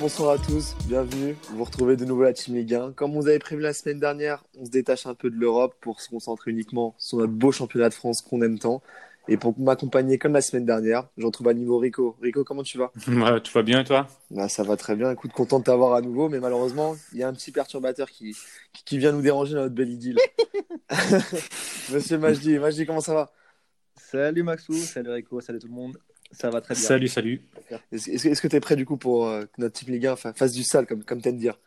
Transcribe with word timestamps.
Bonsoir 0.00 0.30
à 0.30 0.38
tous, 0.38 0.76
bienvenue. 0.86 1.34
Vous 1.50 1.56
vous 1.56 1.64
retrouvez 1.64 1.96
de 1.96 2.04
nouveau 2.04 2.22
à 2.22 2.26
la 2.26 2.32
Team 2.32 2.54
Ligue 2.54 2.74
1. 2.74 2.92
Comme 2.92 3.14
vous 3.14 3.26
avez 3.26 3.40
prévu 3.40 3.62
la 3.62 3.72
semaine 3.72 3.98
dernière, 3.98 4.44
on 4.56 4.64
se 4.64 4.70
détache 4.70 5.06
un 5.06 5.14
peu 5.14 5.28
de 5.28 5.34
l'Europe 5.34 5.74
pour 5.80 6.00
se 6.00 6.08
concentrer 6.08 6.52
uniquement 6.52 6.94
sur 6.98 7.18
notre 7.18 7.32
beau 7.32 7.50
championnat 7.50 7.88
de 7.88 7.94
France 7.94 8.22
qu'on 8.22 8.40
aime 8.42 8.60
tant. 8.60 8.80
Et 9.26 9.36
pour 9.36 9.58
m'accompagner 9.58 10.16
comme 10.16 10.34
la 10.34 10.40
semaine 10.40 10.64
dernière, 10.64 11.08
je 11.16 11.26
retrouve 11.26 11.48
à 11.48 11.54
niveau 11.54 11.78
Rico. 11.78 12.16
Rico, 12.22 12.44
comment 12.44 12.62
tu 12.62 12.78
vas? 12.78 12.92
Ouais, 13.08 13.40
Tout 13.40 13.50
va 13.52 13.62
bien 13.62 13.80
et 13.80 13.84
toi? 13.84 14.06
Bah, 14.30 14.48
Ça 14.48 14.62
va 14.62 14.76
très 14.76 14.94
bien. 14.94 15.10
Écoute, 15.10 15.32
content 15.32 15.58
de 15.58 15.64
t'avoir 15.64 15.94
à 15.94 16.00
nouveau, 16.00 16.28
mais 16.28 16.38
malheureusement, 16.38 16.94
il 17.12 17.18
y 17.18 17.24
a 17.24 17.28
un 17.28 17.32
petit 17.32 17.50
perturbateur 17.50 18.08
qui, 18.08 18.36
qui, 18.84 18.98
vient 18.98 19.10
nous 19.10 19.22
déranger 19.22 19.54
dans 19.54 19.62
notre 19.62 19.74
belle 19.74 19.90
idylle. 19.90 20.18
Monsieur 21.92 22.18
Majdi, 22.18 22.56
Majdi, 22.60 22.86
comment 22.86 23.00
ça 23.00 23.14
va? 23.14 23.32
Salut 23.96 24.44
Maxou, 24.44 24.74
salut 24.74 25.10
Rico, 25.10 25.40
salut 25.40 25.58
tout 25.58 25.66
le 25.66 25.74
monde. 25.74 25.98
Ça 26.30 26.50
va 26.50 26.60
très 26.60 26.74
bien. 26.74 26.82
Salut, 26.82 27.08
salut. 27.08 27.42
Est-ce 27.92 28.40
que 28.40 28.48
tu 28.48 28.56
es 28.56 28.60
prêt 28.60 28.76
du 28.76 28.84
coup 28.84 28.96
pour 28.96 29.26
euh, 29.26 29.44
que 29.44 29.60
notre 29.60 29.78
Team 29.78 29.92
Ligue 29.92 30.06
1 30.06 30.16
fasse 30.16 30.52
du 30.52 30.62
sale, 30.62 30.86
comme, 30.86 31.04
comme 31.04 31.20
t'aimes 31.20 31.38
dire? 31.38 31.58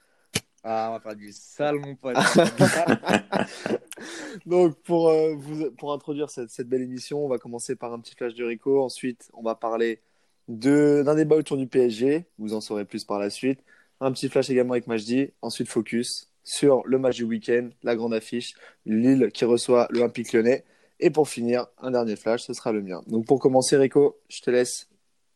Ah, 0.64 0.90
on 0.90 0.94
va 0.94 1.00
faire 1.00 1.16
du 1.16 1.32
sale, 1.32 1.80
mon 1.80 1.96
pote. 1.96 2.16
Donc, 4.46 4.80
pour, 4.84 5.10
euh, 5.10 5.34
vous, 5.36 5.72
pour 5.72 5.92
introduire 5.92 6.30
cette, 6.30 6.52
cette, 6.52 6.70
belle 6.70 6.84
émission, 6.84 7.26
on 7.26 7.28
va 7.28 7.40
commencer 7.40 7.76
par 7.76 7.94
un 7.94 8.00
petit 8.00 8.16
flash 8.16 8.36
de 8.36 8.46
Rico. 8.46 8.84
Ensuite, 8.84 9.32
on 9.34 9.42
va 9.42 9.56
parler 9.56 10.02
d'un 10.48 11.16
débat 11.16 11.36
autour 11.36 11.58
du 11.58 11.68
PSG. 11.68 12.26
Vous 12.38 12.54
en 12.54 12.62
saurez 12.62 12.86
plus 12.86 13.04
par 13.04 13.18
la 13.18 13.32
suite. 13.32 13.64
Un 14.00 14.12
petit 14.12 14.30
flash 14.30 14.52
également 14.52 14.74
avec 14.74 14.86
Majdi. 14.86 15.32
Ensuite, 15.42 15.68
focus 15.68 16.32
sur 16.44 16.82
le 16.86 16.98
match 16.98 17.18
du 17.18 17.24
week-end, 17.24 17.70
la 17.84 17.96
grande 17.96 18.14
affiche, 18.14 18.56
Lille 18.86 19.30
qui 19.34 19.46
reçoit 19.46 19.88
l'Olympique 19.92 20.34
lyonnais. 20.34 20.64
Et 21.02 21.10
pour 21.10 21.28
finir, 21.28 21.68
un 21.80 21.92
dernier 21.92 22.16
flash, 22.16 22.44
ce 22.44 22.54
sera 22.54 22.72
le 22.72 22.82
mien. 22.82 23.02
Donc 23.08 23.26
pour 23.26 23.40
commencer, 23.40 23.76
Rico, 23.76 24.20
je 24.30 24.42
te 24.42 24.50
laisse 24.50 24.88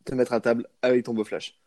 te 0.05 0.13
mettre 0.13 0.33
à 0.33 0.39
table 0.39 0.67
avec 0.81 1.05
ton 1.05 1.13
beau 1.13 1.23
flash. 1.23 1.57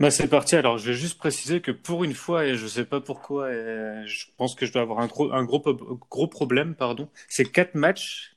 Bah 0.00 0.10
c'est 0.10 0.26
parti. 0.26 0.56
Alors 0.56 0.78
je 0.78 0.90
vais 0.90 0.96
juste 0.96 1.18
préciser 1.18 1.60
que 1.60 1.70
pour 1.70 2.02
une 2.02 2.14
fois, 2.14 2.46
et 2.46 2.54
je 2.56 2.64
ne 2.64 2.68
sais 2.68 2.84
pas 2.84 3.00
pourquoi, 3.00 3.52
et 3.52 4.06
je 4.06 4.26
pense 4.38 4.54
que 4.54 4.64
je 4.66 4.72
dois 4.72 4.82
avoir 4.82 5.00
un 5.00 5.06
gros, 5.06 5.30
un 5.32 5.44
gros, 5.44 5.62
gros 6.10 6.26
problème, 6.26 6.74
pardon. 6.74 7.08
C'est 7.28 7.44
quatre 7.44 7.74
matchs 7.74 8.34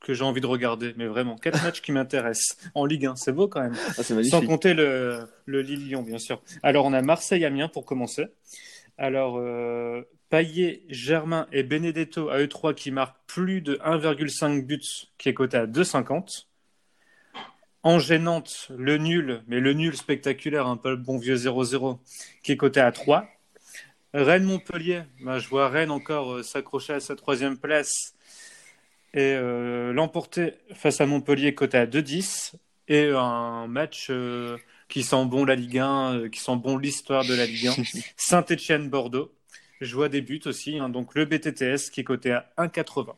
que 0.00 0.14
j'ai 0.14 0.24
envie 0.24 0.40
de 0.40 0.46
regarder, 0.46 0.94
mais 0.96 1.06
vraiment 1.06 1.36
quatre 1.36 1.62
matchs 1.64 1.80
qui 1.80 1.92
m'intéressent 1.92 2.56
en 2.74 2.86
Ligue 2.86 3.06
1. 3.06 3.16
C'est 3.16 3.32
beau 3.32 3.48
quand 3.48 3.60
même. 3.60 3.74
Ah, 3.98 4.02
Sans 4.02 4.46
compter 4.46 4.74
le, 4.74 5.28
le 5.46 5.60
Lille-Lyon, 5.60 6.02
bien 6.02 6.18
sûr. 6.18 6.40
Alors 6.62 6.84
on 6.86 6.92
a 6.92 7.02
Marseille-Amiens 7.02 7.68
pour 7.68 7.84
commencer. 7.84 8.26
Alors, 8.98 9.38
euh, 9.38 10.02
Payet, 10.32 10.80
Germain 10.88 11.46
et 11.52 11.62
Benedetto 11.62 12.30
à 12.30 12.38
eux 12.38 12.48
trois 12.48 12.72
qui 12.72 12.90
marquent 12.90 13.18
plus 13.26 13.60
de 13.60 13.74
1,5 13.84 14.64
buts, 14.64 14.80
qui 15.18 15.28
est 15.28 15.34
coté 15.34 15.58
à 15.58 15.66
2,50. 15.66 16.46
En 17.82 17.98
gênante, 17.98 18.68
le 18.74 18.96
nul, 18.96 19.42
mais 19.46 19.60
le 19.60 19.74
nul 19.74 19.94
spectaculaire, 19.94 20.66
un 20.66 20.78
peu 20.78 20.88
le 20.88 20.96
bon 20.96 21.18
vieux 21.18 21.36
0-0, 21.36 21.98
qui 22.42 22.52
est 22.52 22.56
coté 22.56 22.80
à 22.80 22.90
3. 22.92 23.26
Rennes-Montpellier, 24.14 25.02
bah, 25.20 25.38
je 25.38 25.48
vois 25.48 25.68
Rennes 25.68 25.90
encore 25.90 26.32
euh, 26.32 26.42
s'accrocher 26.42 26.94
à 26.94 27.00
sa 27.00 27.14
troisième 27.14 27.58
place 27.58 28.14
et 29.12 29.34
euh, 29.34 29.92
l'emporter 29.92 30.54
face 30.72 31.02
à 31.02 31.06
Montpellier 31.06 31.54
coté 31.54 31.76
à 31.76 31.84
2-10. 31.84 32.54
Et 32.88 33.10
un 33.10 33.66
match 33.66 34.06
euh, 34.08 34.56
qui 34.88 35.02
sent 35.02 35.26
bon 35.26 35.44
la 35.44 35.56
Ligue 35.56 35.78
1, 35.78 36.30
qui 36.30 36.40
sent 36.40 36.56
bon 36.56 36.78
l'histoire 36.78 37.26
de 37.26 37.34
la 37.34 37.44
Ligue 37.44 37.66
1. 37.66 37.74
Saint-Etienne-Bordeaux 38.16 39.30
je 39.84 39.94
vois 39.94 40.08
des 40.08 40.20
buts 40.20 40.40
aussi. 40.46 40.78
Hein. 40.78 40.88
donc 40.88 41.14
le 41.14 41.24
BTTS 41.24 41.90
qui 41.90 42.00
est 42.00 42.04
coté 42.04 42.32
à 42.32 42.52
1,80. 42.58 43.14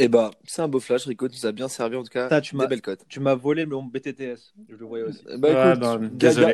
Eh 0.00 0.06
bah, 0.06 0.30
c'est 0.44 0.62
un 0.62 0.68
beau 0.68 0.78
flash, 0.78 1.06
Rico, 1.06 1.28
tu 1.28 1.34
nous 1.34 1.46
as 1.46 1.50
bien 1.50 1.66
servi 1.66 1.96
en 1.96 2.04
tout 2.04 2.10
cas. 2.10 2.40
tu 2.40 2.56
des 2.56 2.66
belles 2.68 2.80
cotes. 2.80 3.00
Tu 3.08 3.18
m'as 3.18 3.34
volé 3.34 3.66
mon 3.66 3.82
BTTS, 3.82 4.54
je 4.68 4.76
le 4.76 4.86
voyais 4.86 5.04
aussi. 5.04 5.24
Bah, 5.38 5.74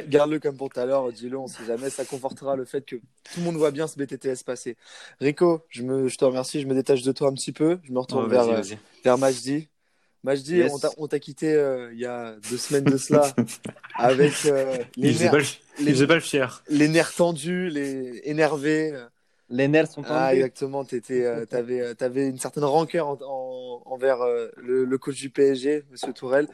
garde-le 0.09 0.39
comme 0.39 0.57
pour 0.57 0.71
tout 0.71 0.81
à 0.81 0.87
l'heure, 0.87 1.13
dis-le, 1.13 1.37
on 1.39 1.47
sait 1.47 1.67
jamais, 1.67 1.91
ça 1.91 2.07
confortera 2.07 2.57
le 2.57 2.65
fait 2.65 2.87
que 2.87 2.97
tout 2.97 3.41
le 3.41 3.43
monde 3.43 3.57
voit 3.57 3.71
bien 3.71 3.87
ce 3.87 3.99
BTTS 3.99 4.45
passer. 4.45 4.79
Rico, 5.21 5.63
je, 5.69 5.83
me, 5.83 6.09
je 6.09 6.17
te 6.17 6.25
remercie, 6.25 6.63
je 6.63 6.67
me 6.67 6.73
détache 6.73 7.03
de 7.03 7.13
toi 7.13 7.29
un 7.29 7.35
petit 7.35 7.53
peu, 7.53 7.79
je 7.83 7.93
me 7.93 7.99
retourne 7.99 8.31
vers, 8.31 8.63
vers 9.05 9.19
Majdi. 9.19 9.69
Majdi, 10.25 10.63
on 10.97 11.07
t'a 11.07 11.19
quitté 11.21 11.53
euh, 11.53 11.93
il 11.93 12.01
y 12.01 12.07
a 12.07 12.35
deux 12.51 12.57
semaines 12.57 12.85
de 12.85 12.97
cela 12.97 13.31
avec 13.95 14.33
euh, 14.47 14.79
les, 14.97 15.13
nerfs, 15.13 15.35
les, 15.79 16.07
pas 16.07 16.19
les 16.71 16.89
nerfs 16.89 17.15
tendus, 17.15 17.69
les 17.69 18.23
énervés. 18.25 18.95
Les 19.51 19.69
nerfs 19.69 19.89
sont 19.89 20.01
tendus. 20.01 20.15
Ah, 20.15 20.35
exactement. 20.35 20.83
Tu 20.87 21.03
euh, 21.11 21.45
avais, 21.53 21.95
avais, 22.01 22.29
une 22.29 22.39
certaine 22.39 22.65
rancœur 22.65 23.19
envers 23.85 24.21
le, 24.57 24.97
coach 24.97 25.21
du 25.21 25.29
PSG, 25.29 25.85
Monsieur 25.91 26.15
Tourelle. 26.15 26.49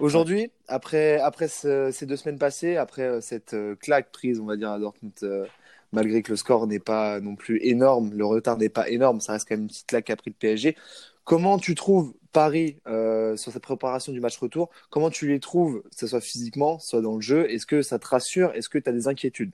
Aujourd'hui, 0.00 0.50
après, 0.66 1.20
après 1.20 1.48
ces 1.48 2.06
deux 2.06 2.16
semaines 2.16 2.38
passées, 2.38 2.78
après 2.78 3.20
cette 3.20 3.54
claque 3.78 4.10
prise, 4.10 4.40
on 4.40 4.46
va 4.46 4.56
dire, 4.56 4.70
à 4.70 4.78
Dortmund, 4.78 5.12
malgré 5.92 6.22
que 6.22 6.30
le 6.30 6.36
score 6.36 6.66
n'est 6.66 6.78
pas 6.78 7.20
non 7.20 7.36
plus 7.36 7.62
énorme, 7.62 8.14
le 8.14 8.24
retard 8.24 8.56
n'est 8.56 8.70
pas 8.70 8.88
énorme, 8.88 9.20
ça 9.20 9.32
reste 9.32 9.46
quand 9.46 9.54
même 9.54 9.64
une 9.64 9.68
petite 9.68 9.86
claque 9.86 10.06
qu'a 10.06 10.16
pris 10.16 10.30
le 10.30 10.36
PSG. 10.38 10.76
Comment 11.26 11.58
tu 11.58 11.74
trouves 11.74 12.14
Paris 12.30 12.78
euh, 12.86 13.36
sur 13.36 13.50
cette 13.50 13.64
préparation 13.64 14.12
du 14.12 14.20
match 14.20 14.38
retour 14.38 14.70
Comment 14.90 15.10
tu 15.10 15.26
les 15.26 15.40
trouves, 15.40 15.82
que 15.82 15.96
ce 15.96 16.06
soit 16.06 16.20
physiquement, 16.20 16.78
soit 16.78 17.00
dans 17.00 17.16
le 17.16 17.20
jeu? 17.20 17.50
Est-ce 17.50 17.66
que 17.66 17.82
ça 17.82 17.98
te 17.98 18.06
rassure? 18.06 18.52
Est-ce 18.54 18.68
que 18.68 18.78
tu 18.78 18.88
as 18.88 18.92
des 18.92 19.08
inquiétudes? 19.08 19.50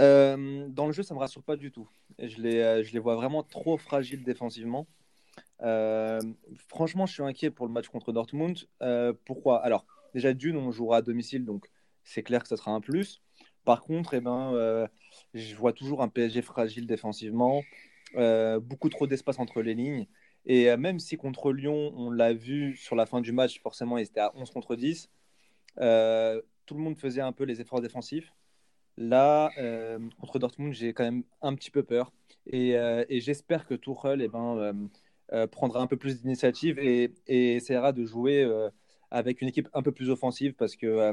Euh, 0.00 0.66
Dans 0.68 0.86
le 0.86 0.92
jeu, 0.92 1.04
ça 1.04 1.14
ne 1.14 1.18
me 1.18 1.20
rassure 1.20 1.44
pas 1.44 1.54
du 1.54 1.70
tout. 1.70 1.88
Je 2.18 2.42
les, 2.42 2.58
euh, 2.58 2.82
je 2.82 2.92
les 2.92 2.98
vois 2.98 3.14
vraiment 3.14 3.44
trop 3.44 3.78
fragiles 3.78 4.24
défensivement. 4.24 4.88
franchement, 5.60 7.06
je 7.06 7.12
suis 7.12 7.22
inquiet 7.22 7.52
pour 7.52 7.68
le 7.68 7.72
match 7.72 7.86
contre 7.86 8.10
Dortmund. 8.10 8.58
pourquoi? 9.24 9.62
Alors, 9.62 9.86
déjà, 10.12 10.32
d'une, 10.32 10.56
on 10.56 10.72
jouera 10.72 10.96
à 10.96 11.02
domicile, 11.02 11.44
donc 11.44 11.70
c'est 12.02 12.24
clair 12.24 12.42
que 12.42 12.48
ça 12.48 12.56
sera 12.56 12.72
un 12.72 12.80
plus. 12.80 13.22
Par 13.64 13.82
contre, 13.82 14.14
eh 14.14 14.20
ben, 14.20 14.88
je 15.34 15.54
vois 15.54 15.72
toujours 15.72 16.02
un 16.02 16.08
PSG 16.08 16.42
fragile 16.42 16.88
défensivement. 16.88 17.62
Euh, 18.14 18.60
beaucoup 18.60 18.88
trop 18.88 19.06
d'espace 19.06 19.38
entre 19.38 19.62
les 19.62 19.74
lignes. 19.74 20.06
Et 20.44 20.70
euh, 20.70 20.76
même 20.76 20.98
si 21.00 21.16
contre 21.16 21.52
Lyon, 21.52 21.92
on 21.96 22.10
l'a 22.10 22.32
vu 22.32 22.76
sur 22.76 22.94
la 22.94 23.04
fin 23.06 23.20
du 23.20 23.32
match, 23.32 23.60
forcément, 23.60 23.98
il 23.98 24.04
était 24.04 24.20
à 24.20 24.32
11 24.36 24.50
contre 24.50 24.76
10, 24.76 25.10
euh, 25.80 26.40
tout 26.66 26.74
le 26.74 26.80
monde 26.80 26.96
faisait 26.96 27.20
un 27.20 27.32
peu 27.32 27.44
les 27.44 27.60
efforts 27.60 27.80
défensifs. 27.80 28.32
Là, 28.98 29.50
contre 30.18 30.38
Dortmund, 30.38 30.72
j'ai 30.72 30.94
quand 30.94 31.04
même 31.04 31.24
un 31.42 31.54
petit 31.54 31.70
peu 31.70 31.82
peur. 31.82 32.12
Et, 32.46 32.76
j'espère 33.20 33.66
que 33.66 33.74
Tuchel 33.74 34.22
eh 34.22 34.28
ben, 34.28 34.88
prendra 35.48 35.82
un 35.82 35.86
peu 35.86 35.98
plus 35.98 36.22
d'initiative 36.22 36.78
et, 36.78 37.12
et, 37.26 37.56
essaiera 37.56 37.92
de 37.92 38.06
jouer 38.06 38.50
avec 39.10 39.42
une 39.42 39.48
équipe 39.48 39.68
un 39.74 39.82
peu 39.82 39.92
plus 39.92 40.08
offensive 40.08 40.54
parce 40.54 40.76
que 40.76 41.12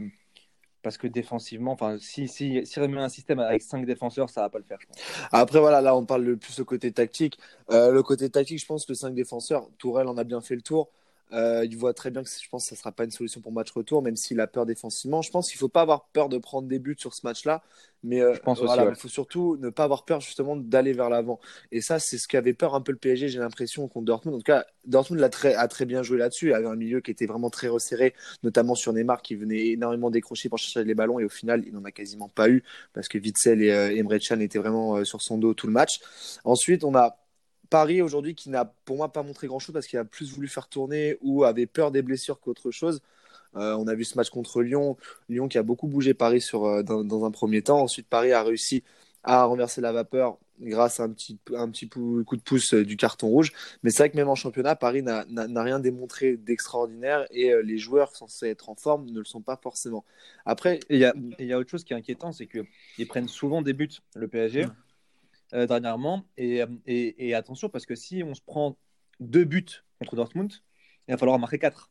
parce 0.84 0.98
que 0.98 1.08
défensivement, 1.08 1.72
enfin, 1.72 1.98
si, 2.00 2.28
si, 2.28 2.66
si 2.66 2.80
remet 2.80 3.00
un 3.00 3.10
système 3.10 3.40
avec 3.40 3.62
5 3.64 3.86
défenseurs, 3.86 4.30
ça 4.30 4.42
va 4.42 4.50
pas 4.50 4.60
le 4.60 4.66
faire, 4.66 4.78
je 4.82 4.88
pense. 4.88 4.98
Après, 5.32 5.60
voilà, 5.60 5.82
là, 5.82 5.96
on 5.96 6.06
parle 6.06 6.24
le 6.24 6.38
plus 6.38 6.60
au 6.60 6.66
côté 6.66 6.92
tactique. 6.92 7.40
Euh, 7.72 7.92
le 7.92 8.04
côté 8.04 8.30
tactique, 8.30 8.60
je 8.60 8.66
pense 8.66 8.86
que 8.86 8.94
5 8.94 9.16
défenseurs, 9.16 9.70
Tourelle 9.80 10.08
en 10.08 10.18
a 10.18 10.24
bien 10.24 10.42
fait 10.42 10.56
le 10.56 10.62
tour. 10.62 10.92
Euh, 11.32 11.66
il 11.66 11.76
voit 11.78 11.94
très 11.94 12.12
bien 12.12 12.24
que 12.24 12.30
je 12.30 12.50
pense 12.50 12.64
que 12.64 12.70
ça 12.70 12.76
ne 12.76 12.80
sera 12.80 12.92
pas 12.92 13.06
une 13.06 13.12
solution 13.12 13.42
pour 13.42 13.52
match 13.52 13.72
retour, 13.72 14.04
même 14.04 14.16
s'il 14.16 14.40
a 14.40 14.48
peur 14.48 14.66
défensivement. 14.66 15.22
Je 15.22 15.32
pense 15.32 15.50
qu'il 15.50 15.58
ne 15.58 15.62
faut 15.62 15.70
pas 15.70 15.82
avoir 15.82 16.06
peur 16.10 16.30
de 16.30 16.38
prendre 16.38 16.68
des 16.68 16.78
buts 16.78 16.96
sur 16.98 17.14
ce 17.14 17.22
match-là, 17.26 17.64
mais 18.04 18.22
euh, 18.22 18.36
il 18.46 18.96
faut 18.96 19.08
surtout 19.08 19.58
ne 19.58 19.70
pas 19.70 19.86
avoir 19.86 20.06
peur 20.06 20.22
justement 20.22 20.56
d'aller 20.56 20.94
vers 20.94 21.10
l'avant. 21.10 21.40
Et 21.72 21.82
ça, 21.82 21.98
c'est 21.98 22.20
ce 22.20 22.28
qu'avait 22.28 22.54
peur 22.54 22.76
un 22.76 22.82
peu 22.82 22.92
le 22.92 23.00
PSG, 23.00 23.30
j'ai 23.30 23.40
l'impression, 23.40 23.88
contre 23.88 24.06
Dortmund. 24.06 24.36
En 24.36 24.40
tout 24.40 24.44
cas, 24.44 24.66
Dortmund 24.86 25.24
a 25.24 25.30
très, 25.30 25.56
a 25.56 25.68
très 25.68 25.86
bien 25.86 26.04
joué 26.04 26.20
là-dessus. 26.20 26.50
Il 26.50 26.54
avait 26.54 26.68
un 26.68 26.76
milieu 26.76 27.02
qui 27.02 27.10
était 27.10 27.26
vraiment 27.26 27.50
très 27.50 27.68
resserré, 27.68 28.14
notamment 28.44 28.76
sur 28.76 28.94
Neymar 28.94 29.22
qui 29.24 29.36
venait 29.36 29.70
énormément 29.70 30.12
décrocher 30.12 30.50
pour 30.50 30.60
chercher 30.60 30.84
les 30.84 30.96
ballons, 30.96 31.20
et 31.20 31.26
au 31.26 31.30
final, 31.30 31.64
il 31.66 31.74
n'en 31.74 31.84
a 31.84 31.92
quasiment 31.92 32.30
pas 32.30 32.50
eu 32.50 32.64
parce 32.94 33.08
que 33.08 33.18
Witzel 33.18 33.64
et 33.64 33.72
euh, 33.72 33.96
Emre 33.96 34.18
Can 34.20 34.40
étaient 34.40 34.60
vraiment 34.60 35.04
sur 35.04 35.22
son 35.22 35.38
dos 35.38 35.54
tout 35.54 35.68
le 35.68 35.74
match. 35.74 36.00
Ensuite, 36.44 36.84
on 36.84 36.94
a 36.96 37.18
Paris 37.74 38.04
aujourd'hui 38.04 38.36
qui 38.36 38.52
n'a 38.52 38.66
pour 38.66 38.98
moi 38.98 39.12
pas 39.12 39.24
montré 39.24 39.48
grand 39.48 39.58
chose 39.58 39.74
parce 39.74 39.88
qu'il 39.88 39.98
a 39.98 40.06
plus 40.06 40.32
voulu 40.32 40.48
faire 40.48 40.68
tourner 40.68 41.18
ou 41.22 41.44
avait 41.44 41.66
peur 41.66 41.90
des 41.90 42.04
blessures 42.04 42.40
qu'autre 42.40 42.70
chose. 42.70 43.02
Euh, 43.56 43.74
on 43.74 43.88
a 43.88 43.96
vu 43.96 44.04
ce 44.04 44.16
match 44.16 44.30
contre 44.30 44.62
Lyon, 44.62 44.96
Lyon 45.28 45.48
qui 45.48 45.58
a 45.58 45.64
beaucoup 45.64 45.88
bougé 45.88 46.14
Paris 46.14 46.40
sur, 46.40 46.66
euh, 46.66 46.84
dans, 46.84 47.26
un 47.26 47.32
premier 47.32 47.64
temps. 47.64 47.82
Ensuite, 47.82 48.06
Paris 48.08 48.32
a 48.32 48.44
réussi 48.44 48.84
à 49.24 49.46
renverser 49.46 49.82
la 49.82 49.92
vapeur 49.92 50.38
grâce 50.62 51.00
à 51.00 51.06
un 51.06 51.10
petit, 51.10 51.40
un 51.56 51.68
petit 51.68 51.90
coup 51.90 52.24
de 52.24 52.42
pouce 52.42 52.76
euh, 52.76 52.86
du 52.86 52.96
carton 52.96 53.28
rouge. 53.28 53.52
Mais 53.82 53.90
c'est 53.90 54.04
vrai 54.04 54.12
que 54.12 54.18
même 54.18 54.30
en 54.30 54.36
championnat, 54.36 54.76
Paris 54.76 55.02
n'a 55.02 55.64
rien 55.64 55.80
démontré 55.80 56.38
d'extraordinaire 56.38 57.26
et 57.32 57.54
les 57.64 57.80
joueurs 57.80 58.16
censés 58.16 58.50
être 58.50 58.70
en 58.70 58.76
forme 58.76 59.10
ne 59.10 59.18
le 59.18 59.26
sont 59.26 59.42
pas 59.42 59.58
forcément. 59.58 60.06
Après, 60.46 60.80
il 60.92 61.00
y 61.00 61.06
a, 61.06 61.16
y 61.40 61.52
a, 61.52 61.58
autre 61.58 61.72
chose 61.72 61.84
qui 61.84 61.94
est 61.94 61.98
inquiétant, 61.98 62.34
c'est 62.34 62.46
qu'ils 62.46 63.08
prennent 63.08 63.28
souvent 63.28 63.64
des 63.64 63.74
buts, 63.74 63.90
le 64.14 64.28
PSG. 64.28 64.68
Euh, 65.54 65.68
dernièrement. 65.68 66.24
Et, 66.38 66.64
et, 66.88 67.36
attention, 67.36 67.70
parce 67.70 67.86
que 67.86 67.96
si 67.96 68.24
on 68.24 68.34
se 68.34 68.42
prend 68.42 68.76
deux 69.20 69.44
buts 69.44 69.84
contre 70.00 70.16
Dortmund, 70.16 70.52
il 71.08 71.12
va 71.12 71.18
falloir 71.18 71.38
marquer 71.38 71.60
quatre. 71.60 71.90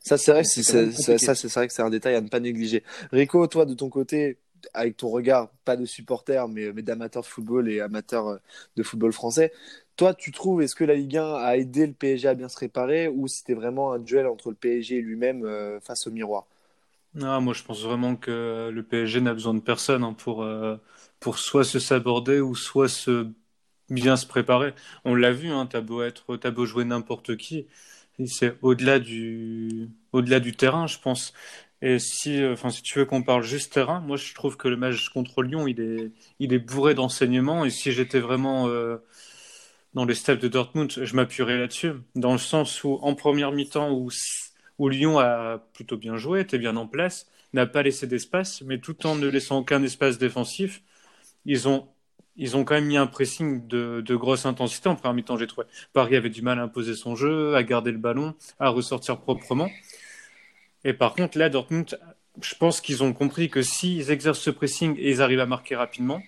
Ça, 0.00 0.18
c'est 0.18 0.32
vrai, 0.32 0.44
c'est, 0.44 0.62
ça, 0.62 1.34
c'est 1.34 1.52
vrai 1.52 1.68
que 1.68 1.72
c'est 1.72 1.82
un 1.82 1.90
détail 1.90 2.14
à 2.16 2.20
ne 2.20 2.28
pas 2.28 2.40
négliger. 2.40 2.84
Rico, 3.10 3.46
toi, 3.46 3.64
de 3.64 3.74
ton 3.74 3.88
côté, 3.88 4.38
avec 4.74 4.96
ton 4.96 5.08
regard, 5.08 5.50
pas 5.64 5.76
de 5.76 5.86
supporter, 5.86 6.48
mais, 6.48 6.72
mais 6.72 6.82
d'amateur 6.82 7.22
de 7.22 7.26
football 7.26 7.70
et 7.70 7.80
amateur 7.80 8.28
euh, 8.28 8.36
de 8.76 8.82
football 8.82 9.12
français, 9.12 9.52
toi, 9.96 10.14
tu 10.14 10.30
trouves, 10.30 10.62
est-ce 10.62 10.74
que 10.74 10.84
la 10.84 10.94
Ligue 10.94 11.16
1 11.16 11.34
a 11.34 11.56
aidé 11.56 11.86
le 11.86 11.92
PSG 11.92 12.28
à 12.28 12.34
bien 12.34 12.48
se 12.48 12.58
réparer 12.58 13.08
ou 13.08 13.26
c'était 13.26 13.54
vraiment 13.54 13.92
un 13.92 13.98
duel 13.98 14.26
entre 14.26 14.50
le 14.50 14.56
PSG 14.56 14.98
et 14.98 15.00
lui-même 15.00 15.44
euh, 15.44 15.80
face 15.80 16.06
au 16.06 16.10
miroir? 16.10 16.46
Non, 17.14 17.40
moi 17.40 17.54
je 17.54 17.62
pense 17.64 17.82
vraiment 17.82 18.16
que 18.16 18.70
le 18.72 18.82
PSG 18.82 19.20
n'a 19.20 19.32
besoin 19.32 19.54
de 19.54 19.60
personne 19.60 20.04
hein, 20.04 20.12
pour, 20.12 20.42
euh, 20.42 20.76
pour 21.20 21.38
soit 21.38 21.64
se 21.64 21.78
saborder 21.78 22.40
ou 22.40 22.54
soit 22.54 22.88
se 22.88 23.28
bien 23.90 24.16
se 24.16 24.26
préparer. 24.26 24.74
On 25.04 25.14
l'a 25.14 25.32
vu, 25.32 25.50
hein, 25.50 25.66
t'as 25.66 25.80
beau 25.82 26.02
être, 26.02 26.36
beau 26.52 26.66
jouer 26.66 26.84
n'importe 26.84 27.36
qui, 27.36 27.66
c'est 28.26 28.58
au-delà 28.62 28.98
du, 29.00 29.90
au-delà 30.12 30.40
du 30.40 30.54
terrain, 30.56 30.86
je 30.88 30.98
pense. 31.00 31.32
Et 31.82 31.98
si, 32.00 32.42
euh, 32.42 32.56
si 32.70 32.82
tu 32.82 32.98
veux 33.00 33.06
qu'on 33.06 33.22
parle 33.22 33.42
juste 33.44 33.72
terrain, 33.74 34.00
moi 34.00 34.16
je 34.16 34.34
trouve 34.34 34.56
que 34.56 34.68
le 34.68 34.76
match 34.76 35.08
contre 35.10 35.42
Lyon, 35.42 35.66
il 35.68 35.80
est, 35.80 36.12
il 36.40 36.52
est 36.54 36.58
bourré 36.60 36.94
d'enseignements. 36.94 37.64
Et 37.64 37.70
si 37.70 37.92
j'étais 37.92 38.20
vraiment 38.20 38.68
euh, 38.68 38.98
dans 39.94 40.04
les 40.04 40.14
steps 40.14 40.40
de 40.42 40.48
Dortmund, 40.48 40.90
je 40.92 41.14
m'appuierais 41.16 41.58
là-dessus, 41.58 41.92
dans 42.14 42.32
le 42.32 42.38
sens 42.38 42.84
où 42.84 42.98
en 43.02 43.14
première 43.14 43.52
mi-temps 43.52 43.90
où, 43.92 44.10
où 44.78 44.88
Lyon 44.88 45.18
a 45.18 45.58
plutôt 45.74 45.96
bien 45.96 46.16
joué, 46.16 46.40
était 46.40 46.58
bien 46.58 46.76
en 46.76 46.86
place, 46.86 47.26
n'a 47.52 47.66
pas 47.66 47.82
laissé 47.82 48.06
d'espace, 48.06 48.62
mais 48.62 48.78
tout 48.78 49.06
en 49.06 49.16
ne 49.16 49.26
laissant 49.26 49.58
aucun 49.58 49.82
espace 49.82 50.18
défensif, 50.18 50.82
ils 51.44 51.68
ont 51.68 51.88
ils 52.38 52.56
ont 52.56 52.64
quand 52.64 52.76
même 52.76 52.86
mis 52.86 52.96
un 52.96 53.08
pressing 53.08 53.66
de, 53.66 54.14
grosse 54.14 54.46
intensité 54.46 54.88
en 54.88 54.94
première 54.94 55.14
mi-temps, 55.14 55.36
j'ai 55.36 55.48
trouvé. 55.48 55.66
Paris 55.92 56.14
avait 56.14 56.30
du 56.30 56.40
mal 56.40 56.60
à 56.60 56.62
imposer 56.62 56.94
son 56.94 57.16
jeu, 57.16 57.56
à 57.56 57.64
garder 57.64 57.90
le 57.90 57.98
ballon, 57.98 58.34
à 58.60 58.68
ressortir 58.68 59.20
proprement. 59.20 59.68
Et 60.84 60.92
par 60.92 61.14
contre, 61.14 61.36
là, 61.36 61.48
Dortmund, 61.48 61.98
je 62.40 62.54
pense 62.54 62.80
qu'ils 62.80 63.02
ont 63.02 63.12
compris 63.12 63.50
que 63.50 63.60
s'ils 63.60 64.12
exercent 64.12 64.38
ce 64.38 64.50
pressing 64.50 64.96
et 64.98 65.10
ils 65.10 65.20
arrivent 65.20 65.40
à 65.40 65.46
marquer 65.46 65.74
rapidement, 65.74 66.22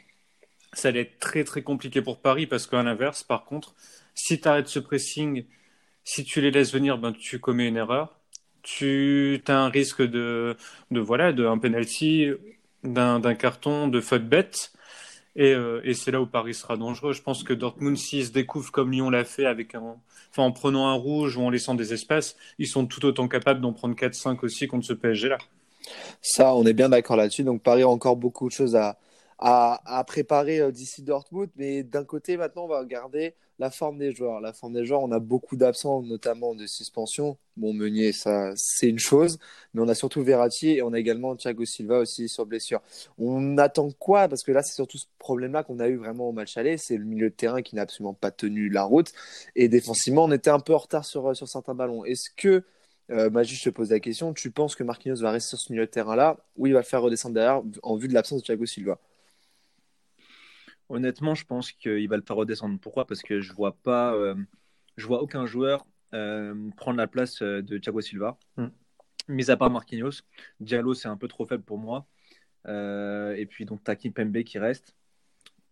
ça 0.73 0.89
allait 0.89 1.03
être 1.03 1.19
très 1.21 1.45
très 1.45 1.63
compliqué 1.63 2.03
pour 2.03 2.21
Paris 2.21 2.49
parce 2.49 2.67
qu'à 2.67 2.83
l'inverse, 2.83 3.23
par 3.23 3.45
contre, 3.45 3.75
si 4.15 4.41
tu 4.41 4.49
arrêtes 4.49 4.69
ce 4.69 4.81
pressing, 4.81 5.45
si 6.03 6.25
tu 6.25 6.41
les 6.41 6.51
laisses 6.51 6.73
venir, 6.73 6.99
ben, 6.99 7.13
tu 7.13 7.39
commets 7.39 7.69
une 7.69 7.77
erreur. 7.77 8.20
Tu 8.63 9.43
as 9.47 9.59
un 9.59 9.69
risque 9.69 10.03
de, 10.03 10.57
de 10.91 11.01
voilà, 11.01 11.33
de 11.33 11.47
un 11.47 11.59
penalty, 11.59 12.29
d'un 12.85 13.35
carton, 13.35 13.89
de 13.89 14.01
faute 14.01 14.29
bête. 14.29 14.73
Et, 15.37 15.55
euh, 15.55 15.81
et 15.85 15.95
c'est 15.95 16.11
là 16.11 16.21
où 16.21 16.27
Paris 16.27 16.55
sera 16.55 16.77
dangereux. 16.77 17.13
Je 17.13 17.23
pense 17.23 17.45
que 17.45 17.53
Dortmund, 17.53 17.97
s'ils 17.97 18.27
se 18.27 18.33
découvrent 18.33 18.73
comme 18.73 18.91
Lyon 18.91 19.11
l'a 19.11 19.25
fait, 19.25 19.47
avec 19.47 19.75
un, 19.75 19.97
en 20.37 20.53
prenant 20.53 20.89
un 20.89 20.95
rouge 20.95 21.37
ou 21.37 21.43
en 21.43 21.51
laissant 21.51 21.75
des 21.75 21.93
espaces, 21.93 22.37
ils 22.59 22.67
sont 22.67 22.87
tout 22.87 23.05
autant 23.05 23.29
capables 23.29 23.61
d'en 23.61 23.73
prendre 23.73 23.95
4-5 23.95 24.39
aussi 24.43 24.67
contre 24.67 24.87
ce 24.87 24.93
PSG-là. 24.93 25.39
Ça, 26.21 26.55
on 26.55 26.65
est 26.67 26.73
bien 26.73 26.89
d'accord 26.89 27.17
là-dessus. 27.17 27.45
Donc 27.45 27.63
Paris 27.63 27.83
a 27.83 27.89
encore 27.89 28.17
beaucoup 28.17 28.49
de 28.49 28.53
choses 28.53 28.77
à, 28.77 28.99
à, 29.39 29.81
à 29.99 30.05
préparer 30.05 30.61
euh, 30.61 30.71
d'ici 30.71 31.03
Dortmund. 31.03 31.51
Mais 31.57 31.83
d'un 31.83 32.05
côté, 32.05 32.37
maintenant, 32.37 32.65
on 32.65 32.69
va 32.69 32.81
regarder 32.81 33.35
la 33.61 33.71
forme 33.71 33.99
des 33.99 34.13
joueurs. 34.13 34.41
La 34.41 34.55
forme 34.55 34.73
des 34.73 34.87
joueurs, 34.87 35.03
on 35.03 35.13
a 35.13 35.19
beaucoup 35.19 35.55
d'absents, 35.55 36.03
notamment 36.03 36.55
de 36.55 36.67
suspension. 36.67 37.37
Bon, 37.59 37.75
Meunier, 37.75 38.13
ça, 38.13 38.53
c'est 38.57 38.89
une 38.89 38.99
chose. 38.99 39.39
Mais 39.75 39.83
on 39.83 39.89
a 39.89 39.95
surtout 39.95 40.23
Verratti 40.23 40.71
et 40.71 40.83
on 40.83 40.95
a 40.95 40.99
également 40.99 41.37
Thiago 41.37 41.67
Silva 41.67 41.99
aussi 41.99 42.31
sur 42.31 42.47
blessure. 42.47 42.81
On 43.19 43.59
attend 43.59 43.91
quoi? 43.91 44.29
Parce 44.29 44.43
que 44.43 44.51
là, 44.51 44.63
c'est 44.63 44.75
surtout 44.75 44.97
ce 44.97 45.05
problème-là 45.19 45.63
qu'on 45.63 45.79
a 45.79 45.89
eu 45.89 45.97
vraiment 45.97 46.31
au 46.31 46.33
match 46.33 46.57
aller. 46.57 46.79
C'est 46.79 46.97
le 46.97 47.05
milieu 47.05 47.29
de 47.29 47.35
terrain 47.35 47.61
qui 47.61 47.77
n'a 47.77 47.83
absolument 47.83 48.15
pas 48.15 48.31
tenu 48.31 48.71
la 48.71 48.83
route. 48.83 49.13
Et 49.57 49.69
défensivement, 49.69 50.25
on 50.25 50.33
était 50.33 50.51
un 50.51 50.61
peu 50.61 50.75
en 50.75 50.79
retard 50.79 51.05
sur, 51.05 51.37
sur 51.37 51.47
certains 51.47 51.75
ballons. 51.75 52.07
Est-ce 52.07 52.31
que 52.35 52.65
euh, 53.11 53.29
Magic, 53.29 53.59
je 53.59 53.65
te 53.65 53.75
pose 53.75 53.91
la 53.91 54.01
question. 54.01 54.33
Tu 54.33 54.51
penses 54.51 54.75
que 54.75 54.85
Marquinhos 54.85 55.21
va 55.21 55.33
rester 55.33 55.51
sur 55.51 55.59
ce 55.59 55.71
milieu 55.71 55.85
de 55.85 55.91
terrain-là? 55.91 56.39
Ou 56.57 56.67
il 56.67 56.73
va 56.73 56.79
le 56.79 56.87
faire 56.87 57.03
redescendre 57.03 57.35
derrière 57.35 57.63
en 57.83 57.97
vue 57.97 58.09
de 58.09 58.15
l'absence 58.15 58.41
de 58.41 58.47
Thiago 58.47 58.65
Silva 58.65 58.99
Honnêtement, 60.91 61.37
je 61.37 61.45
pense 61.47 61.71
qu'il 61.71 62.09
va 62.09 62.17
le 62.17 62.23
faire 62.23 62.35
redescendre. 62.35 62.79
Pourquoi? 62.81 63.07
Parce 63.07 63.23
que 63.23 63.41
je 63.41 63.53
vois 63.53 63.77
pas, 63.77 64.13
euh, 64.13 64.35
je 64.97 65.07
vois 65.07 65.23
aucun 65.23 65.47
joueur 65.47 65.87
euh, 66.15 66.69
prendre 66.77 66.99
la 66.99 67.07
place 67.07 67.43
euh, 67.43 67.63
de 67.63 67.79
Thiago 67.79 68.01
Silva. 68.01 68.37
Mm. 68.57 68.67
Mis 69.29 69.51
à 69.53 69.57
part 69.57 69.71
Marquinhos, 69.71 70.23
Diallo 70.59 70.93
c'est 70.95 71.07
un 71.07 71.17
peu 71.17 71.29
trop 71.29 71.47
faible 71.47 71.63
pour 71.63 71.79
moi. 71.79 72.07
et 72.67 73.47
puis 73.49 73.65
donc 73.65 73.85
Taki 73.85 74.11
Pembe 74.11 74.43
qui 74.43 74.59
reste. 74.59 74.97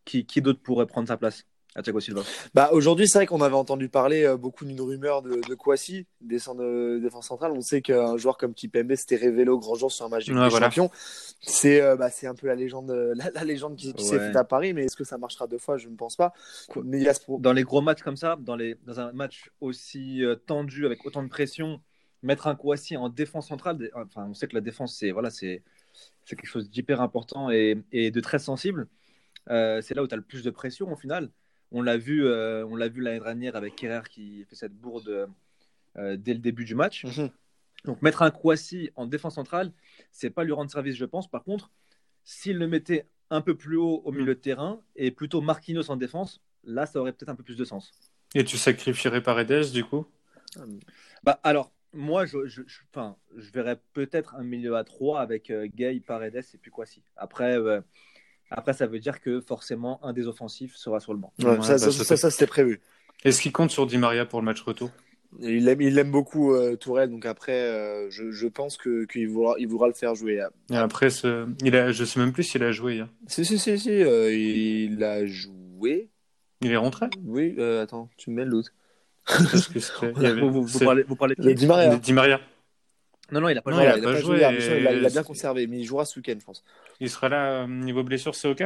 Qui, 0.04 0.24
qui 0.24 0.40
d'autre 0.40 0.60
pourrait 0.62 0.86
prendre 0.86 1.08
sa 1.08 1.16
place? 1.16 1.44
À 1.74 1.82
Thiago 1.82 2.00
Silva 2.00 2.22
bah, 2.54 2.70
Aujourd'hui, 2.72 3.06
c'est 3.08 3.18
vrai 3.18 3.26
qu'on 3.26 3.40
avait 3.40 3.54
entendu 3.54 3.88
parler 3.88 4.24
euh, 4.24 4.36
beaucoup 4.36 4.64
d'une 4.64 4.80
rumeur 4.80 5.22
de, 5.22 5.40
de 5.46 5.54
Kouassi, 5.54 6.06
de 6.20 6.98
défense 6.98 7.26
centrale. 7.26 7.52
On 7.52 7.60
sait 7.60 7.82
qu'un 7.82 8.16
joueur 8.16 8.36
comme 8.38 8.54
Kipembe 8.54 8.94
s'était 8.94 9.16
révélé 9.16 9.50
au 9.50 9.58
grand 9.58 9.74
jour 9.74 9.92
sur 9.92 10.06
un 10.06 10.08
match 10.08 10.26
de 10.26 10.34
ouais, 10.34 10.50
champion. 10.50 10.90
C'est 11.40 11.80
euh, 11.80 11.96
bah, 11.96 12.08
un 12.22 12.34
peu 12.34 12.46
la 12.46 12.54
légende, 12.54 12.90
la, 13.14 13.30
la 13.30 13.44
légende 13.44 13.76
qui, 13.76 13.92
qui 13.92 14.04
s'est 14.04 14.18
faite 14.18 14.36
à 14.36 14.44
Paris, 14.44 14.72
mais 14.72 14.86
est-ce 14.86 14.96
que 14.96 15.04
ça 15.04 15.18
marchera 15.18 15.46
deux 15.46 15.58
fois? 15.58 15.76
Je 15.76 15.88
ne 15.88 15.96
pense 15.96 16.16
pas. 16.16 16.32
Mais 16.84 16.98
il 16.98 17.04
y 17.04 17.08
a 17.08 17.14
ce... 17.14 17.20
Dans 17.38 17.52
les 17.52 17.64
gros 17.64 17.82
matchs 17.82 18.02
comme 18.02 18.16
ça, 18.16 18.36
dans, 18.40 18.56
les, 18.56 18.76
dans 18.86 19.00
un 19.00 19.12
match 19.12 19.50
aussi 19.60 20.24
euh, 20.24 20.36
tendu, 20.36 20.86
avec 20.86 21.04
autant 21.04 21.22
de 21.22 21.28
pression, 21.28 21.80
mettre 22.22 22.46
un 22.46 22.54
Kouassi 22.54 22.96
en 22.96 23.08
défense 23.08 23.48
centrale, 23.48 23.90
enfin, 23.94 24.26
on 24.28 24.34
sait 24.34 24.48
que 24.48 24.54
la 24.54 24.60
défense, 24.60 24.96
c'est 24.98 25.10
voilà, 25.10 25.30
c'est 25.30 25.62
quelque 26.26 26.46
chose 26.46 26.70
d'hyper 26.70 27.00
important 27.00 27.50
et, 27.50 27.78
et, 27.92 28.10
de 28.10 28.20
très 28.20 28.38
sensible. 28.38 28.88
c'est 29.46 29.94
là 29.94 30.02
où 30.02 30.08
tu 30.08 30.14
as 30.14 30.16
le 30.16 30.22
plus 30.22 30.42
de 30.42 30.50
pression 30.50 30.90
au 30.90 30.96
final. 30.96 31.30
On 31.70 31.82
l'a 31.82 31.98
vu, 31.98 32.26
euh, 32.26 32.64
on 32.66 32.76
l'a 32.76 32.88
vu 32.88 33.02
l'année 33.02 33.20
dernière 33.20 33.56
avec 33.56 33.76
Kerrer 33.76 34.02
qui 34.08 34.44
fait 34.44 34.56
cette 34.56 34.74
bourde 34.74 35.28
euh, 35.96 36.16
dès 36.16 36.32
le 36.32 36.40
début 36.40 36.64
du 36.64 36.74
match. 36.74 37.04
Mhm. 37.04 37.30
Donc 37.84 38.02
mettre 38.02 38.22
un 38.22 38.30
Kouassi 38.30 38.90
en 38.96 39.06
défense 39.06 39.34
centrale, 39.34 39.72
c'est 40.10 40.30
pas 40.30 40.44
lui 40.44 40.52
rendre 40.52 40.70
service, 40.70 40.96
je 40.96 41.04
pense. 41.04 41.28
Par 41.28 41.44
contre, 41.44 41.70
s'il 42.24 42.58
le 42.58 42.66
mettait 42.66 43.06
un 43.30 43.40
peu 43.40 43.54
plus 43.54 43.76
haut 43.76 44.02
au 44.04 44.12
milieu 44.12 44.34
de 44.34 44.40
terrain 44.40 44.80
et 44.96 45.10
plutôt 45.10 45.40
Marquinhos 45.40 45.90
en 45.90 45.96
défense, 45.96 46.42
là, 46.64 46.86
ça 46.86 47.00
aurait 47.00 47.12
peut-être 47.12 47.28
un 47.28 47.34
peu 47.34 47.42
plus 47.42 47.56
de 47.56 47.64
sens. 47.64 47.92
Et 48.34 48.44
tu 48.44 48.56
sacrifierais 48.58 49.22
Paredes 49.22 49.70
du 49.72 49.84
coup? 49.84 50.06
Bah 51.22 51.40
alors, 51.42 51.72
moi, 51.92 52.26
je, 52.26 52.46
je, 52.46 52.62
je 52.62 53.52
verrais 53.52 53.80
peut-être 53.92 54.34
un 54.34 54.42
milieu 54.42 54.76
à 54.76 54.84
3 54.84 55.20
avec 55.20 55.50
euh, 55.50 55.66
Gay, 55.66 56.00
Paredes 56.00 56.44
et 56.52 56.58
puis 56.58 56.70
Kouassi. 56.70 57.02
Après, 57.16 57.56
après, 58.50 58.72
ça 58.72 58.86
veut 58.86 58.98
dire 58.98 59.20
que 59.20 59.40
forcément, 59.40 60.00
un 60.04 60.12
des 60.12 60.26
offensifs 60.26 60.74
sera 60.76 61.00
sur 61.00 61.12
le 61.12 61.18
banc. 61.18 61.32
Ouais, 61.40 61.60
ça, 61.62 61.78
ça, 61.78 61.90
ça, 61.90 62.16
ça 62.16 62.30
c'était 62.30 62.46
prévu. 62.46 62.80
Est-ce 63.24 63.40
qu'il 63.40 63.52
compte 63.52 63.70
sur 63.70 63.86
Di 63.86 63.98
Maria 63.98 64.24
pour 64.24 64.40
le 64.40 64.44
match 64.44 64.62
retour? 64.62 64.90
Il 65.40 65.68
aime, 65.68 65.82
il 65.82 65.98
aime 65.98 66.10
beaucoup 66.10 66.54
euh, 66.54 66.76
Tourelle, 66.76 67.10
donc 67.10 67.26
après, 67.26 67.52
euh, 67.52 68.08
je, 68.10 68.30
je, 68.30 68.46
pense 68.46 68.78
que 68.78 69.04
qu'il 69.04 69.28
voudra, 69.28 69.54
il 69.58 69.68
voudra 69.68 69.86
le 69.86 69.92
faire 69.92 70.14
jouer. 70.14 70.42
Et 70.70 70.76
après, 70.76 71.10
ce, 71.10 71.46
il 71.62 71.76
a, 71.76 71.92
je 71.92 72.04
sais 72.04 72.18
même 72.18 72.32
plus 72.32 72.44
s'il 72.44 72.62
a 72.62 72.72
joué 72.72 72.94
hier. 72.94 73.08
Si, 73.26 73.44
si, 73.44 73.58
si, 73.58 73.78
si 73.78 73.90
euh, 73.90 74.32
il 74.32 75.04
a 75.04 75.26
joué. 75.26 76.08
Il 76.62 76.72
est 76.72 76.76
rentré? 76.76 77.06
Oui, 77.24 77.54
euh, 77.58 77.82
attends, 77.82 78.08
tu 78.16 78.30
me 78.30 78.36
mets 78.36 78.44
l'autre. 78.46 78.70
vous, 79.28 80.50
vous, 80.50 80.62
vous, 80.62 80.78
parlez, 80.78 81.02
vous 81.02 81.16
parlez 81.16 81.34
de 81.36 81.52
Di 81.52 81.66
Maria. 81.66 81.96
Di 81.96 82.12
Maria. 82.14 82.40
Non, 83.30 83.40
non, 83.40 83.48
il 83.48 83.58
a 83.58 83.62
pas 83.62 83.70
non, 83.70 83.76
joué. 83.78 83.86
Il 83.86 83.90
a, 83.90 83.98
il 83.98 84.04
a 84.04 84.12
pas, 84.12 84.12
joué. 84.12 84.22
joué 84.22 84.36
il, 84.38 84.86
a, 84.86 84.92
il, 84.92 85.06
a, 85.06 85.10
bien 85.10 85.22
conservé, 85.22 85.66
mais 85.66 85.78
il 85.78 85.84
jouera 85.84 86.04
ce 86.04 86.18
week-end, 86.18 86.36
je 86.38 86.44
pense. 86.44 86.64
Il 87.00 87.10
sera 87.10 87.28
là, 87.28 87.66
niveau 87.66 88.02
blessure, 88.02 88.34
c'est 88.34 88.48
OK? 88.48 88.62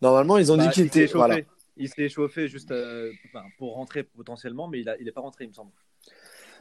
Normalement, 0.00 0.38
ils 0.38 0.50
ont 0.50 0.56
bah, 0.56 0.66
dit 0.66 0.70
qu'il 0.70 0.86
était. 0.86 1.06
Voilà. 1.06 1.38
Il 1.76 1.88
s'est 1.88 2.02
échauffé 2.02 2.48
juste 2.48 2.72
euh, 2.72 3.10
pour 3.58 3.74
rentrer 3.74 4.02
potentiellement, 4.02 4.68
mais 4.68 4.80
il 4.80 5.04
n'est 5.04 5.12
pas 5.12 5.20
rentré, 5.20 5.44
il 5.44 5.48
me 5.48 5.54
semble. 5.54 5.70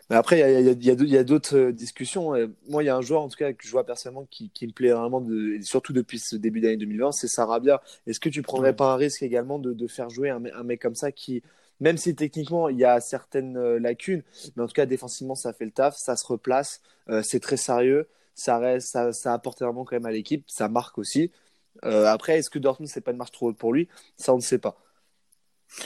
Mais 0.10 0.15
après, 0.15 0.39
il 0.39 0.65
y 0.82 0.89
a, 0.89 0.96
y 0.96 1.15
a, 1.15 1.20
a 1.20 1.24
d'autres 1.24 1.72
discussions. 1.72 2.34
Moi, 2.68 2.84
il 2.84 2.88
y 2.88 2.89
a 2.89 2.96
un 2.96 3.01
joueur, 3.01 3.22
en 3.22 3.27
tout 3.27 3.38
cas, 3.38 3.53
que 3.53 3.65
je 3.65 3.72
vois 3.72 3.86
personnellement 3.86 4.25
qui, 4.32 4.50
qui 4.50 4.65
me 4.65 4.72
plaît 4.72 4.91
vraiment, 4.91 5.22
de, 5.22 5.60
surtout 5.62 5.94
depuis 5.94 6.20
ce 6.20 6.36
début 6.36 6.62
d'année 6.62 6.77
2020, 6.77 7.12
c'est 7.12 7.27
Sarabia. 7.27 7.82
Est-ce 8.08 8.20
que 8.20 8.29
tu 8.29 8.41
prendrais 8.41 8.75
pas 8.75 8.94
un 8.94 8.96
risque 8.96 9.22
également 9.22 9.60
de, 9.60 9.74
de 9.74 9.88
faire 9.88 10.10
jouer 10.10 10.29
un, 10.29 10.44
un, 10.46 10.63
mec 10.63 10.82
comme 10.82 10.96
ça 10.96 11.12
qui, 11.12 11.44
même 11.79 11.98
si 11.98 12.15
techniquement 12.15 12.69
il 12.69 12.77
y 12.77 12.86
a 12.86 13.00
certaines 13.00 13.77
lacunes, 13.77 14.24
mais 14.55 14.63
en 14.63 14.67
tout 14.67 14.74
cas 14.74 14.86
défensivement 14.86 15.36
ça 15.36 15.53
fait 15.53 15.65
le 15.65 15.71
taf, 15.71 15.95
ça 15.95 16.15
se 16.15 16.25
replace, 16.25 16.81
euh, 17.09 17.24
c'est 17.24 17.39
très 17.39 17.57
sérieux, 17.57 18.07
ça, 18.36 18.57
reste, 18.57 18.98
ça, 19.12 19.33
apporte 19.33 19.62
vraiment 19.62 19.83
quand 19.83 19.95
même 19.95 20.05
à 20.05 20.12
l'équipe, 20.12 20.43
ça 20.48 20.69
marque 20.69 20.98
aussi. 20.98 21.31
Euh, 21.86 22.05
après, 22.05 22.38
est-ce 22.38 22.50
que 22.50 22.59
Dortmund, 22.59 22.89
c'est 22.89 23.01
pas 23.01 23.12
une 23.12 23.17
marche 23.17 23.31
trop 23.31 23.50
haute 23.50 23.57
pour 23.57 23.74
lui? 23.74 23.88
Ça, 24.17 24.33
on 24.33 24.38
ne 24.38 24.41
sait 24.41 24.57
pas. 24.59 24.77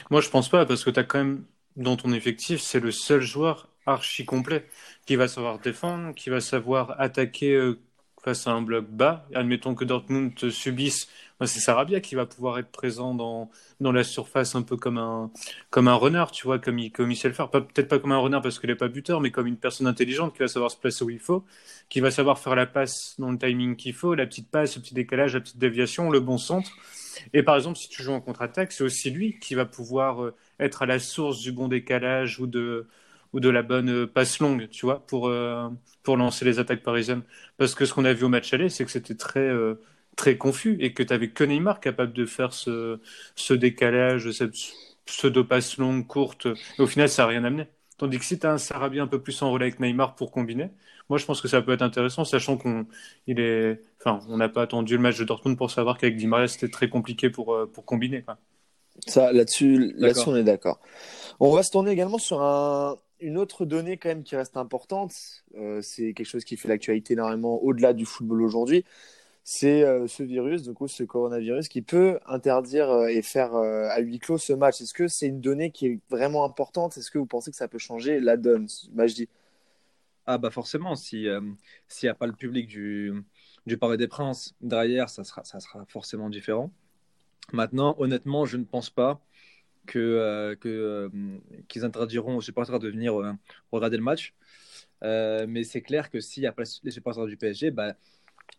Moi, 0.09 0.21
je 0.21 0.29
pense 0.29 0.49
pas, 0.49 0.65
parce 0.65 0.83
que 0.83 0.89
tu 0.89 0.99
as 0.99 1.03
quand 1.03 1.19
même, 1.19 1.45
dans 1.75 1.97
ton 1.97 2.13
effectif, 2.13 2.61
c'est 2.61 2.79
le 2.79 2.91
seul 2.91 3.21
joueur 3.21 3.69
archi 3.85 4.25
complet 4.25 4.67
qui 5.05 5.15
va 5.15 5.27
savoir 5.27 5.59
défendre, 5.59 6.13
qui 6.13 6.29
va 6.29 6.41
savoir 6.41 6.99
attaquer 6.99 7.53
euh, 7.53 7.79
face 8.23 8.47
à 8.47 8.51
un 8.51 8.61
bloc 8.61 8.85
bas. 8.89 9.27
Admettons 9.33 9.75
que 9.75 9.83
Dortmund 9.83 10.49
subisse, 10.49 11.09
c'est 11.41 11.59
Sarabia 11.59 11.99
qui 11.99 12.15
va 12.15 12.25
pouvoir 12.25 12.57
être 12.57 12.69
présent 12.71 13.13
dans, 13.13 13.49
dans 13.81 13.91
la 13.91 14.03
surface 14.03 14.55
un 14.55 14.61
peu 14.61 14.77
comme 14.77 14.97
un, 14.97 15.29
comme 15.69 15.87
un 15.87 15.95
runner, 15.95 16.23
tu 16.31 16.45
vois, 16.45 16.57
comme 16.57 16.79
il, 16.79 16.91
comme 16.91 17.11
il 17.11 17.17
sait 17.17 17.27
le 17.27 17.33
faire. 17.33 17.49
Peut-être 17.49 17.89
pas 17.89 17.99
comme 17.99 18.13
un 18.13 18.19
runner 18.19 18.39
parce 18.41 18.59
qu'il 18.59 18.69
n'est 18.69 18.75
pas 18.75 18.87
buteur, 18.87 19.19
mais 19.19 19.31
comme 19.31 19.47
une 19.47 19.57
personne 19.57 19.87
intelligente 19.87 20.33
qui 20.33 20.39
va 20.39 20.47
savoir 20.47 20.71
se 20.71 20.77
placer 20.77 21.03
où 21.03 21.09
il 21.09 21.19
faut, 21.19 21.43
qui 21.89 21.99
va 21.99 22.11
savoir 22.11 22.39
faire 22.39 22.55
la 22.55 22.65
passe 22.65 23.15
dans 23.19 23.31
le 23.31 23.37
timing 23.37 23.75
qu'il 23.75 23.93
faut, 23.93 24.15
la 24.15 24.25
petite 24.25 24.49
passe, 24.49 24.77
le 24.77 24.81
petit 24.81 24.93
décalage, 24.93 25.33
la 25.33 25.41
petite 25.41 25.57
déviation, 25.57 26.09
le 26.09 26.21
bon 26.21 26.37
centre. 26.37 26.71
Et 27.33 27.43
par 27.43 27.57
exemple, 27.57 27.77
si 27.77 27.89
tu 27.89 28.03
joues 28.03 28.13
en 28.13 28.21
contre-attaque, 28.21 28.71
c'est 28.71 28.83
aussi 28.83 29.11
lui 29.11 29.37
qui 29.39 29.53
va 29.53 29.65
pouvoir 29.65 30.23
euh, 30.23 30.35
être 30.59 30.81
à 30.81 30.85
la 30.85 30.99
source 30.99 31.41
du 31.41 31.51
bon 31.51 31.67
décalage 31.67 32.39
ou 32.39 32.47
de, 32.47 32.87
ou 33.33 33.39
de 33.39 33.49
la 33.49 33.63
bonne 33.63 33.89
euh, 33.89 34.07
passe 34.07 34.39
longue, 34.39 34.69
tu 34.69 34.85
vois, 34.85 35.05
pour, 35.05 35.27
euh, 35.27 35.69
pour 36.03 36.17
lancer 36.17 36.45
les 36.45 36.59
attaques 36.59 36.83
parisiennes. 36.83 37.23
Parce 37.57 37.75
que 37.75 37.85
ce 37.85 37.93
qu'on 37.93 38.05
a 38.05 38.13
vu 38.13 38.25
au 38.25 38.29
match 38.29 38.53
aller, 38.53 38.69
c'est 38.69 38.85
que 38.85 38.91
c'était 38.91 39.15
très, 39.15 39.39
euh, 39.39 39.81
très 40.15 40.37
confus 40.37 40.77
et 40.79 40.93
que 40.93 41.03
tu 41.03 41.13
avais 41.13 41.29
que 41.29 41.43
Neymar 41.43 41.79
capable 41.79 42.13
de 42.13 42.25
faire 42.25 42.53
ce, 42.53 42.99
ce 43.35 43.53
décalage, 43.53 44.29
cette 44.31 44.55
pseudo-passe 45.05 45.77
longue, 45.77 46.05
courte. 46.05 46.47
Et 46.77 46.81
au 46.81 46.87
final, 46.87 47.09
ça 47.09 47.23
n'a 47.23 47.29
rien 47.29 47.43
amené. 47.43 47.67
Tandis 47.97 48.19
que 48.19 48.25
si 48.25 48.39
tu 48.39 48.45
as 48.45 48.51
un 48.51 48.57
Sarabia 48.57 49.03
un 49.03 49.07
peu 49.07 49.21
plus 49.21 49.41
en 49.41 49.51
relais 49.51 49.65
avec 49.65 49.79
Neymar 49.79 50.15
pour 50.15 50.31
combiner, 50.31 50.71
moi 51.09 51.17
je 51.19 51.25
pense 51.25 51.41
que 51.41 51.47
ça 51.47 51.61
peut 51.61 51.73
être 51.73 51.81
intéressant, 51.81 52.25
sachant 52.25 52.57
qu'on 52.57 52.87
il 53.27 53.39
est, 53.39 53.81
enfin, 53.99 54.19
on 54.29 54.37
n'a 54.37 54.49
pas 54.49 54.63
attendu 54.63 54.95
le 54.95 55.01
match 55.01 55.17
de 55.17 55.23
Dortmund 55.23 55.57
pour 55.57 55.69
savoir 55.69 55.97
qu'avec 55.97 56.17
Di 56.17 56.27
Maria 56.27 56.47
c'était 56.47 56.69
très 56.69 56.89
compliqué 56.89 57.29
pour, 57.29 57.53
euh, 57.53 57.69
pour 57.71 57.85
combiner. 57.85 58.23
Quoi. 58.23 58.37
Ça, 59.07 59.31
là-dessus, 59.31 59.93
là-dessus, 59.97 60.27
on 60.27 60.35
est 60.35 60.43
d'accord. 60.43 60.79
On 61.39 61.51
va 61.51 61.63
se 61.63 61.71
tourner 61.71 61.91
également 61.91 62.17
sur 62.17 62.41
un, 62.41 62.97
une 63.23 63.37
autre 63.37 63.65
donnée 63.65 63.97
quand 63.97 64.09
même 64.09 64.23
qui 64.23 64.35
reste 64.35 64.57
importante. 64.57 65.13
Euh, 65.55 65.81
c'est 65.81 66.13
quelque 66.13 66.27
chose 66.27 66.43
qui 66.43 66.57
fait 66.57 66.67
l'actualité 66.67 67.13
énormément 67.13 67.61
au-delà 67.63 67.93
du 67.93 68.05
football 68.05 68.41
aujourd'hui. 68.41 68.85
C'est 69.43 69.83
euh, 69.83 70.07
ce 70.07 70.23
virus, 70.23 70.63
du 70.63 70.73
coup, 70.73 70.87
ce 70.87 71.03
coronavirus 71.03 71.67
qui 71.67 71.81
peut 71.81 72.19
interdire 72.27 72.89
euh, 72.89 73.07
et 73.07 73.21
faire 73.21 73.55
à 73.55 73.99
huis 73.99 74.19
clos 74.19 74.37
ce 74.37 74.53
match. 74.53 74.81
Est-ce 74.81 74.93
que 74.93 75.07
c'est 75.07 75.27
une 75.27 75.41
donnée 75.41 75.71
qui 75.71 75.87
est 75.87 75.99
vraiment 76.09 76.45
importante? 76.45 76.97
Est-ce 76.97 77.11
que 77.11 77.17
vous 77.17 77.25
pensez 77.25 77.51
que 77.51 77.57
ça 77.57 77.67
peut 77.67 77.79
changer 77.79 78.19
la 78.19 78.37
donne 78.37 78.67
dis 78.67 79.29
Ah 80.25 80.37
bah 80.37 80.51
forcément, 80.51 80.95
si 80.95 81.27
s'il 81.87 82.07
n'y 82.07 82.11
a 82.11 82.15
pas 82.15 82.27
le 82.27 82.33
public 82.33 82.67
du, 82.67 83.13
du 83.65 83.77
Paris 83.77 83.97
des 83.97 84.07
Princes 84.07 84.55
derrière, 84.61 85.09
ça 85.09 85.23
sera 85.23 85.85
forcément 85.87 86.29
différent. 86.29 86.71
Maintenant, 87.51 87.95
honnêtement, 87.99 88.45
je 88.45 88.57
ne 88.57 88.63
pense 88.63 88.89
pas 88.89 89.19
que, 89.85 89.99
euh, 89.99 90.55
que 90.55 90.69
euh, 90.69 91.09
qu'ils 91.67 91.85
interdiront 91.85 92.37
aux 92.37 92.41
supporters 92.41 92.79
de 92.79 92.89
venir 92.89 93.19
euh, 93.19 93.33
regarder 93.71 93.97
le 93.97 94.03
match. 94.03 94.33
mais 95.01 95.63
c'est 95.63 95.81
clair 95.81 96.09
que 96.09 96.19
s'il 96.19 96.41
n'y 96.41 96.47
a 96.47 96.51
pas 96.51 96.63
les 96.83 96.91
supporters 96.91 97.25
du 97.25 97.37
PSG, 97.37 97.71
bah, 97.71 97.95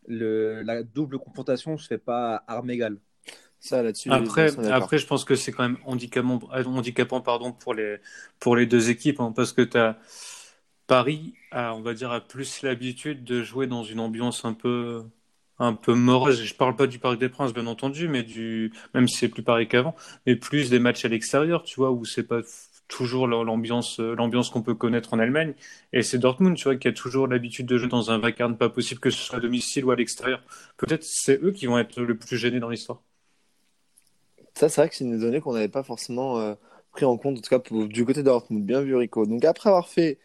le, 0.06 0.62
la 0.62 0.82
double 0.82 1.18
confrontation 1.18 1.72
ne 1.72 1.76
se 1.76 1.86
fait 1.86 1.98
pas 1.98 2.44
armes 2.46 2.70
égales. 2.70 2.98
Ça, 3.58 3.82
là-dessus, 3.82 4.10
après, 4.10 4.54
après, 4.70 4.98
je 4.98 5.06
pense 5.06 5.24
que 5.24 5.34
c'est 5.36 5.50
quand 5.50 5.62
même 5.62 5.78
handicapant, 5.86 6.38
handicapant 6.52 7.22
pardon, 7.22 7.50
pour, 7.52 7.72
les, 7.72 7.96
pour 8.38 8.56
les 8.56 8.66
deux 8.66 8.90
équipes, 8.90 9.20
hein, 9.20 9.32
parce 9.34 9.54
que 9.54 9.62
tu 9.62 9.78
as 9.78 9.98
Paris, 10.86 11.34
a, 11.50 11.74
on 11.74 11.80
va 11.80 11.94
dire, 11.94 12.12
a 12.12 12.20
plus 12.20 12.60
l'habitude 12.60 13.24
de 13.24 13.42
jouer 13.42 13.66
dans 13.66 13.82
une 13.82 14.00
ambiance 14.00 14.44
un 14.44 14.52
peu 14.52 15.02
un 15.58 15.74
peu 15.74 15.94
morose. 15.94 16.42
Je 16.42 16.54
parle 16.54 16.76
pas 16.76 16.86
du 16.86 16.98
Parc 16.98 17.18
des 17.18 17.28
Princes, 17.28 17.52
bien 17.52 17.66
entendu, 17.66 18.08
mais 18.08 18.22
du, 18.22 18.72
même 18.94 19.08
si 19.08 19.18
c'est 19.18 19.28
plus 19.28 19.42
pareil 19.42 19.68
qu'avant, 19.68 19.94
mais 20.26 20.36
plus 20.36 20.70
des 20.70 20.78
matchs 20.78 21.04
à 21.04 21.08
l'extérieur, 21.08 21.62
tu 21.62 21.76
vois, 21.76 21.90
où 21.90 22.04
c'est 22.04 22.26
pas 22.26 22.40
toujours 22.88 23.26
l'ambiance, 23.26 23.98
l'ambiance 23.98 24.50
qu'on 24.50 24.62
peut 24.62 24.74
connaître 24.74 25.14
en 25.14 25.18
Allemagne. 25.18 25.54
Et 25.92 26.02
c'est 26.02 26.18
Dortmund, 26.18 26.56
tu 26.56 26.64
vois, 26.64 26.76
qui 26.76 26.88
a 26.88 26.92
toujours 26.92 27.26
l'habitude 27.26 27.66
de 27.66 27.78
jouer 27.78 27.88
dans 27.88 28.10
un 28.10 28.18
vacarme 28.18 28.56
pas 28.56 28.68
possible 28.68 29.00
que 29.00 29.10
ce 29.10 29.18
soit 29.18 29.38
à 29.38 29.40
domicile 29.40 29.84
ou 29.84 29.90
à 29.90 29.96
l'extérieur. 29.96 30.42
Peut-être 30.76 31.04
c'est 31.04 31.42
eux 31.42 31.52
qui 31.52 31.66
vont 31.66 31.78
être 31.78 32.00
le 32.00 32.16
plus 32.16 32.36
gênés 32.36 32.60
dans 32.60 32.68
l'histoire. 32.68 33.00
Ça, 34.54 34.68
c'est 34.68 34.80
vrai 34.80 34.88
que 34.88 34.94
c'est 34.94 35.04
une 35.04 35.18
donnée 35.18 35.40
qu'on 35.40 35.54
n'avait 35.54 35.68
pas 35.68 35.82
forcément 35.82 36.38
euh, 36.38 36.54
pris 36.92 37.04
en 37.04 37.16
compte, 37.16 37.38
en 37.38 37.40
tout 37.40 37.58
cas 37.58 37.86
du 37.88 38.04
côté 38.04 38.20
de 38.20 38.26
Dortmund. 38.26 38.64
Bien 38.64 38.82
vu, 38.82 38.94
Rico. 38.94 39.26
Donc 39.26 39.44
après 39.44 39.68
avoir 39.68 39.88
fait 39.88 40.18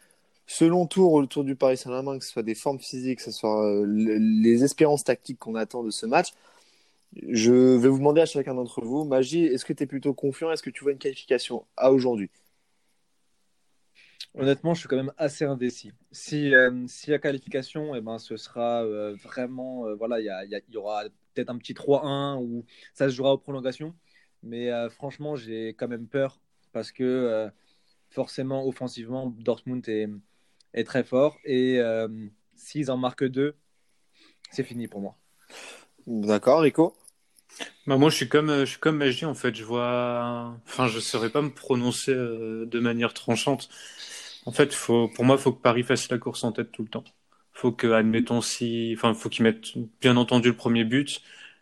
selon 0.49 0.87
tour 0.87 1.13
autour 1.13 1.43
du 1.43 1.55
Paris 1.55 1.77
Saint-Germain, 1.77 2.17
que 2.17 2.25
ce 2.25 2.31
soit 2.31 2.43
des 2.43 2.55
formes 2.55 2.79
physiques, 2.79 3.19
que 3.19 3.23
ce 3.23 3.31
soit 3.31 3.71
euh, 3.71 3.85
les 3.85 4.63
espérances 4.63 5.03
tactiques 5.03 5.37
qu'on 5.37 5.53
attend 5.53 5.83
de 5.83 5.91
ce 5.91 6.07
match, 6.07 6.29
je 7.27 7.53
vais 7.77 7.87
vous 7.87 7.99
demander 7.99 8.21
à 8.21 8.25
chacun 8.25 8.55
d'entre 8.55 8.81
vous, 8.81 9.05
Magie, 9.05 9.45
est-ce 9.45 9.63
que 9.63 9.73
tu 9.73 9.83
es 9.83 9.85
plutôt 9.85 10.15
confiant? 10.15 10.51
Est-ce 10.51 10.63
que 10.63 10.71
tu 10.71 10.83
vois 10.83 10.91
une 10.91 10.97
qualification 10.97 11.67
à 11.77 11.91
aujourd'hui? 11.91 12.31
Honnêtement, 14.33 14.73
je 14.73 14.79
suis 14.79 14.89
quand 14.89 14.95
même 14.95 15.13
assez 15.17 15.45
indécis. 15.45 15.91
Si, 16.11 16.53
euh, 16.55 16.83
si 16.87 17.11
la 17.11 17.19
qualification, 17.19 17.93
eh 17.93 18.01
ben, 18.01 18.17
ce 18.17 18.35
sera 18.35 18.83
euh, 18.83 19.15
vraiment. 19.23 19.85
voilà, 19.97 20.19
il 20.19 20.63
y, 20.69 20.77
aura 20.77 21.03
peut-être 21.35 21.51
un 21.51 21.59
petit 21.59 21.73
3-1 21.73 22.41
ou 22.41 22.65
ça 22.95 23.07
se 23.07 23.15
jouera 23.15 23.33
aux 23.33 23.37
prolongations. 23.37 23.93
Mais 24.41 24.71
franchement, 24.89 25.35
j'ai 25.35 25.69
quand 25.69 25.87
même 25.87 26.07
peur 26.07 26.41
parce 26.71 26.91
que 26.91 27.51
forcément, 28.09 28.65
offensivement, 28.67 29.27
Dortmund 29.27 29.87
est, 29.89 30.07
est 30.73 30.83
très 30.83 31.03
fort. 31.03 31.37
Et 31.45 31.79
euh, 31.79 32.07
s'ils 32.55 32.91
en 32.91 32.97
marquent 32.97 33.27
deux, 33.27 33.55
c'est 34.51 34.63
fini 34.63 34.87
pour 34.87 35.01
moi. 35.01 35.17
D'accord, 36.07 36.61
Rico? 36.61 36.93
Bah 37.87 37.97
moi, 37.97 38.09
je 38.09 38.15
suis 38.15 38.29
comme, 38.29 38.59
je 38.59 38.65
suis 38.65 38.79
comme 38.79 38.97
Magie, 38.97 39.25
en 39.25 39.33
fait. 39.35 39.55
Je 39.55 39.63
vois, 39.63 40.55
enfin, 40.67 40.87
je 40.87 40.99
saurais 40.99 41.29
pas 41.29 41.41
me 41.41 41.49
prononcer 41.53 42.11
euh, 42.13 42.65
de 42.65 42.79
manière 42.79 43.13
tranchante. 43.13 43.69
En 44.45 44.51
fait, 44.51 44.73
faut, 44.73 45.09
pour 45.09 45.25
moi, 45.25 45.35
il 45.37 45.41
faut 45.41 45.51
que 45.53 45.61
Paris 45.61 45.83
fasse 45.83 46.09
la 46.09 46.17
course 46.17 46.43
en 46.43 46.51
tête 46.51 46.71
tout 46.71 46.83
le 46.83 46.89
temps. 46.89 47.03
Faut 47.53 47.71
que, 47.71 47.87
admettons 47.87 48.41
si, 48.41 48.93
enfin, 48.97 49.13
faut 49.13 49.29
qu'ils 49.29 49.43
mettent 49.43 49.77
bien 50.01 50.17
entendu 50.17 50.49
le 50.49 50.55
premier 50.55 50.85
but 50.85 51.21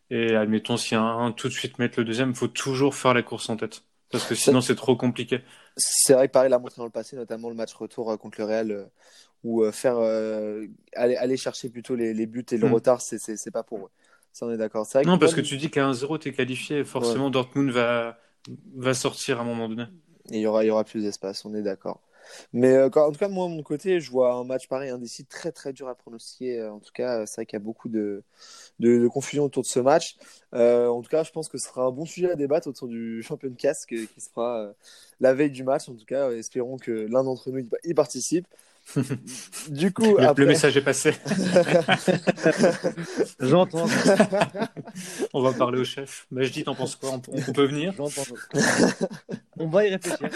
et 0.09 0.35
admettons 0.35 0.77
si 0.77 0.95
un, 0.95 1.03
un 1.03 1.31
tout 1.31 1.47
de 1.49 1.53
suite 1.53 1.79
mettre 1.79 1.99
le 1.99 2.05
deuxième. 2.05 2.35
Faut 2.35 2.47
toujours 2.47 2.95
faire 2.95 3.13
la 3.13 3.23
course 3.23 3.49
en 3.49 3.57
tête 3.57 3.83
parce 4.11 4.25
que 4.25 4.35
sinon 4.35 4.61
c'est 4.61 4.75
trop 4.75 4.95
compliqué. 4.95 5.41
C'est 5.77 6.13
vrai 6.13 6.27
que 6.27 6.33
Paris 6.33 6.49
l'a 6.49 6.59
montré 6.59 6.75
dans 6.77 6.85
le 6.85 6.91
passé, 6.91 7.15
notamment 7.15 7.49
le 7.49 7.55
match 7.55 7.73
retour 7.73 8.11
euh, 8.11 8.17
contre 8.17 8.39
le 8.39 8.45
Real, 8.45 8.71
euh, 8.71 8.85
où 9.43 9.63
euh, 9.63 9.71
faire 9.71 9.97
aller, 10.95 11.15
aller, 11.15 11.37
chercher 11.37 11.69
plutôt 11.69 11.95
les, 11.95 12.13
les 12.13 12.25
buts 12.25 12.45
et 12.51 12.57
le 12.57 12.67
hmm. 12.67 12.73
retard, 12.73 13.01
c'est 13.01 13.51
pas 13.51 13.63
pour 13.63 13.85
eux. 13.85 13.89
Ça, 14.33 14.45
on 14.45 14.51
est 14.51 14.57
d'accord. 14.57 14.87
Non, 15.05 15.17
parce 15.17 15.33
que 15.33 15.41
tu 15.41 15.57
dis 15.57 15.69
qu'à 15.69 15.89
1-0, 15.89 16.19
tu 16.19 16.29
es 16.29 16.31
qualifié, 16.33 16.83
forcément 16.83 17.29
Dortmund 17.29 17.71
va, 17.71 18.19
va 18.75 18.93
sortir 18.93 19.39
à 19.39 19.41
un 19.41 19.45
moment 19.45 19.69
donné. 19.69 19.83
Et 20.31 20.37
il 20.37 20.41
y 20.41 20.47
aura, 20.47 20.63
il 20.63 20.67
y 20.67 20.69
aura 20.69 20.83
plus 20.83 21.01
d'espace, 21.01 21.45
on 21.45 21.55
est 21.55 21.61
d'accord. 21.61 22.01
Mais 22.53 22.81
en 22.81 22.89
tout 22.89 23.19
cas, 23.19 23.27
moi, 23.27 23.47
de 23.47 23.53
mon 23.53 23.63
côté, 23.63 23.99
je 23.99 24.11
vois 24.11 24.33
un 24.33 24.43
match 24.43 24.67
pareil, 24.67 24.89
indécis, 24.89 25.25
très 25.25 25.51
très 25.51 25.73
dur 25.73 25.87
à 25.87 25.95
pronostiquer. 25.95 26.65
En 26.67 26.79
tout 26.79 26.91
cas, 26.93 27.25
c'est 27.25 27.35
vrai 27.35 27.45
qu'il 27.45 27.57
y 27.57 27.61
a 27.61 27.65
beaucoup 27.65 27.89
de, 27.89 28.23
confusion 29.09 29.45
autour 29.45 29.63
de 29.63 29.67
ce 29.67 29.79
match. 29.79 30.17
en 30.53 31.01
tout 31.01 31.09
cas, 31.09 31.23
je 31.23 31.31
pense 31.31 31.49
que 31.49 31.57
ce 31.57 31.67
sera 31.67 31.83
un 31.83 31.91
bon 31.91 32.05
sujet 32.05 32.31
à 32.31 32.35
débattre 32.35 32.67
autour 32.67 32.87
du 32.87 33.21
champion 33.27 33.49
de 33.49 33.55
casque 33.55 33.89
qui 33.89 34.21
se 34.21 34.29
fera 34.29 34.73
la 35.19 35.33
veille 35.33 35.51
du 35.51 35.63
match. 35.63 35.89
En 35.89 35.95
tout 35.95 36.05
cas, 36.05 36.31
espérons 36.31 36.77
que 36.77 36.91
l'un 36.91 37.23
d'entre 37.23 37.51
nous 37.51 37.67
y 37.83 37.93
participe. 37.93 38.47
Du 39.69 39.91
coup, 39.91 40.17
le, 40.17 40.45
message 40.45 40.77
est 40.77 40.81
passé. 40.81 41.11
J'entends. 43.39 43.85
on 45.33 45.41
va 45.41 45.53
parler 45.53 45.79
au 45.79 45.83
chef. 45.83 46.27
Mais 46.31 46.45
je 46.45 46.53
dis, 46.53 46.63
t'en 46.63 46.75
penses 46.75 46.95
quoi? 46.95 47.11
On, 47.13 47.19
peut 47.19 47.65
venir? 47.65 47.93
On 49.57 49.67
va 49.67 49.85
y 49.85 49.89
réfléchir. 49.89 50.29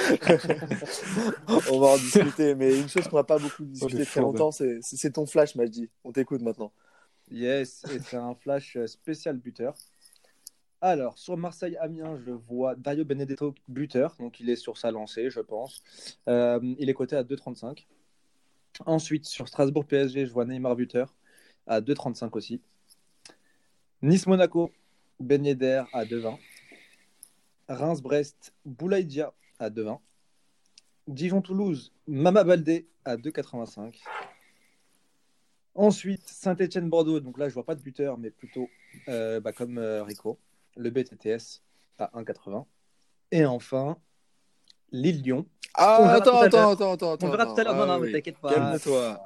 on 1.72 1.80
va 1.80 1.88
en 1.88 1.98
discuter. 1.98 2.56
Mais 2.56 2.78
une 2.78 2.90
chose 2.90 3.08
qu'on 3.08 3.18
n'a 3.18 3.24
pas 3.24 3.40
beaucoup 3.40 3.64
discuté 3.64 4.06
très 4.06 4.22
longtemps, 4.22 4.52
c'est 4.52 5.14
ton 5.14 5.26
flash, 5.26 5.56
Majdi. 5.56 5.90
On 6.04 6.12
t'écoute 6.12 6.42
maintenant. 6.42 6.74
Yes, 7.30 7.84
et 7.94 8.00
c'est 8.00 8.18
un 8.18 8.36
flash 8.36 8.78
spécial 8.86 9.38
buteur. 9.38 9.76
Alors, 10.82 11.20
sur 11.20 11.38
Marseille-Amiens, 11.38 12.18
je 12.26 12.32
vois 12.32 12.76
Dario 12.76 13.06
Benedetto 13.06 13.54
buteur, 13.68 14.16
donc 14.20 14.40
il 14.40 14.50
est 14.50 14.56
sur 14.56 14.78
sa 14.78 14.90
lancée, 14.90 15.30
je 15.30 15.40
pense. 15.40 15.84
Euh, 16.28 16.60
il 16.80 16.90
est 16.90 16.94
coté 16.96 17.16
à 17.16 17.24
2,35. 17.24 17.86
Ensuite, 18.86 19.26
sur 19.26 19.48
Strasbourg-PSG, 19.48 20.26
je 20.26 20.32
vois 20.32 20.46
Neymar 20.46 20.76
buteur 20.76 21.14
à 21.68 21.82
2,35 21.82 22.36
aussi. 22.38 22.62
Nice-Monaco, 24.02 24.72
Ben 25.20 25.46
Yedder 25.46 25.84
à 25.94 26.06
2,20. 26.06 26.38
Reims-Brest, 27.68 28.54
Boulaïdia 28.66 29.34
à 29.60 29.70
2,20. 29.70 30.00
Dijon-Toulouse, 31.08 31.94
Mama 32.08 32.44
Baldé 32.44 32.88
à 33.06 33.18
2,85. 33.18 34.02
Ensuite, 35.74 36.28
Saint-Etienne-Bordeaux, 36.28 37.20
donc 37.22 37.38
là 37.38 37.48
je 37.48 37.54
vois 37.54 37.66
pas 37.66 37.76
de 37.76 37.82
buteur, 37.82 38.18
mais 38.18 38.30
plutôt 38.30 38.70
euh, 39.08 39.40
bah, 39.40 39.54
comme 39.54 39.78
euh, 39.78 40.04
Rico 40.04 40.38
le 40.76 40.90
BTTS 40.90 41.62
à 41.98 42.12
1,80. 42.20 42.66
Et 43.32 43.46
enfin, 43.46 43.98
Lille-Lyon. 44.92 45.46
Ah, 45.74 46.14
attends, 46.16 46.42
attends, 46.42 46.72
attends, 46.72 46.94
attends, 46.94 47.18
On 47.22 47.30
verra 47.30 47.46
tout 47.46 47.60
à 47.60 47.64
l'heure. 47.64 47.76
non, 47.76 47.86
non, 47.86 48.02
ah 48.04 48.12
t'inquiète 48.12 48.38
pas. 48.38 48.54
Calme-toi. 48.54 49.24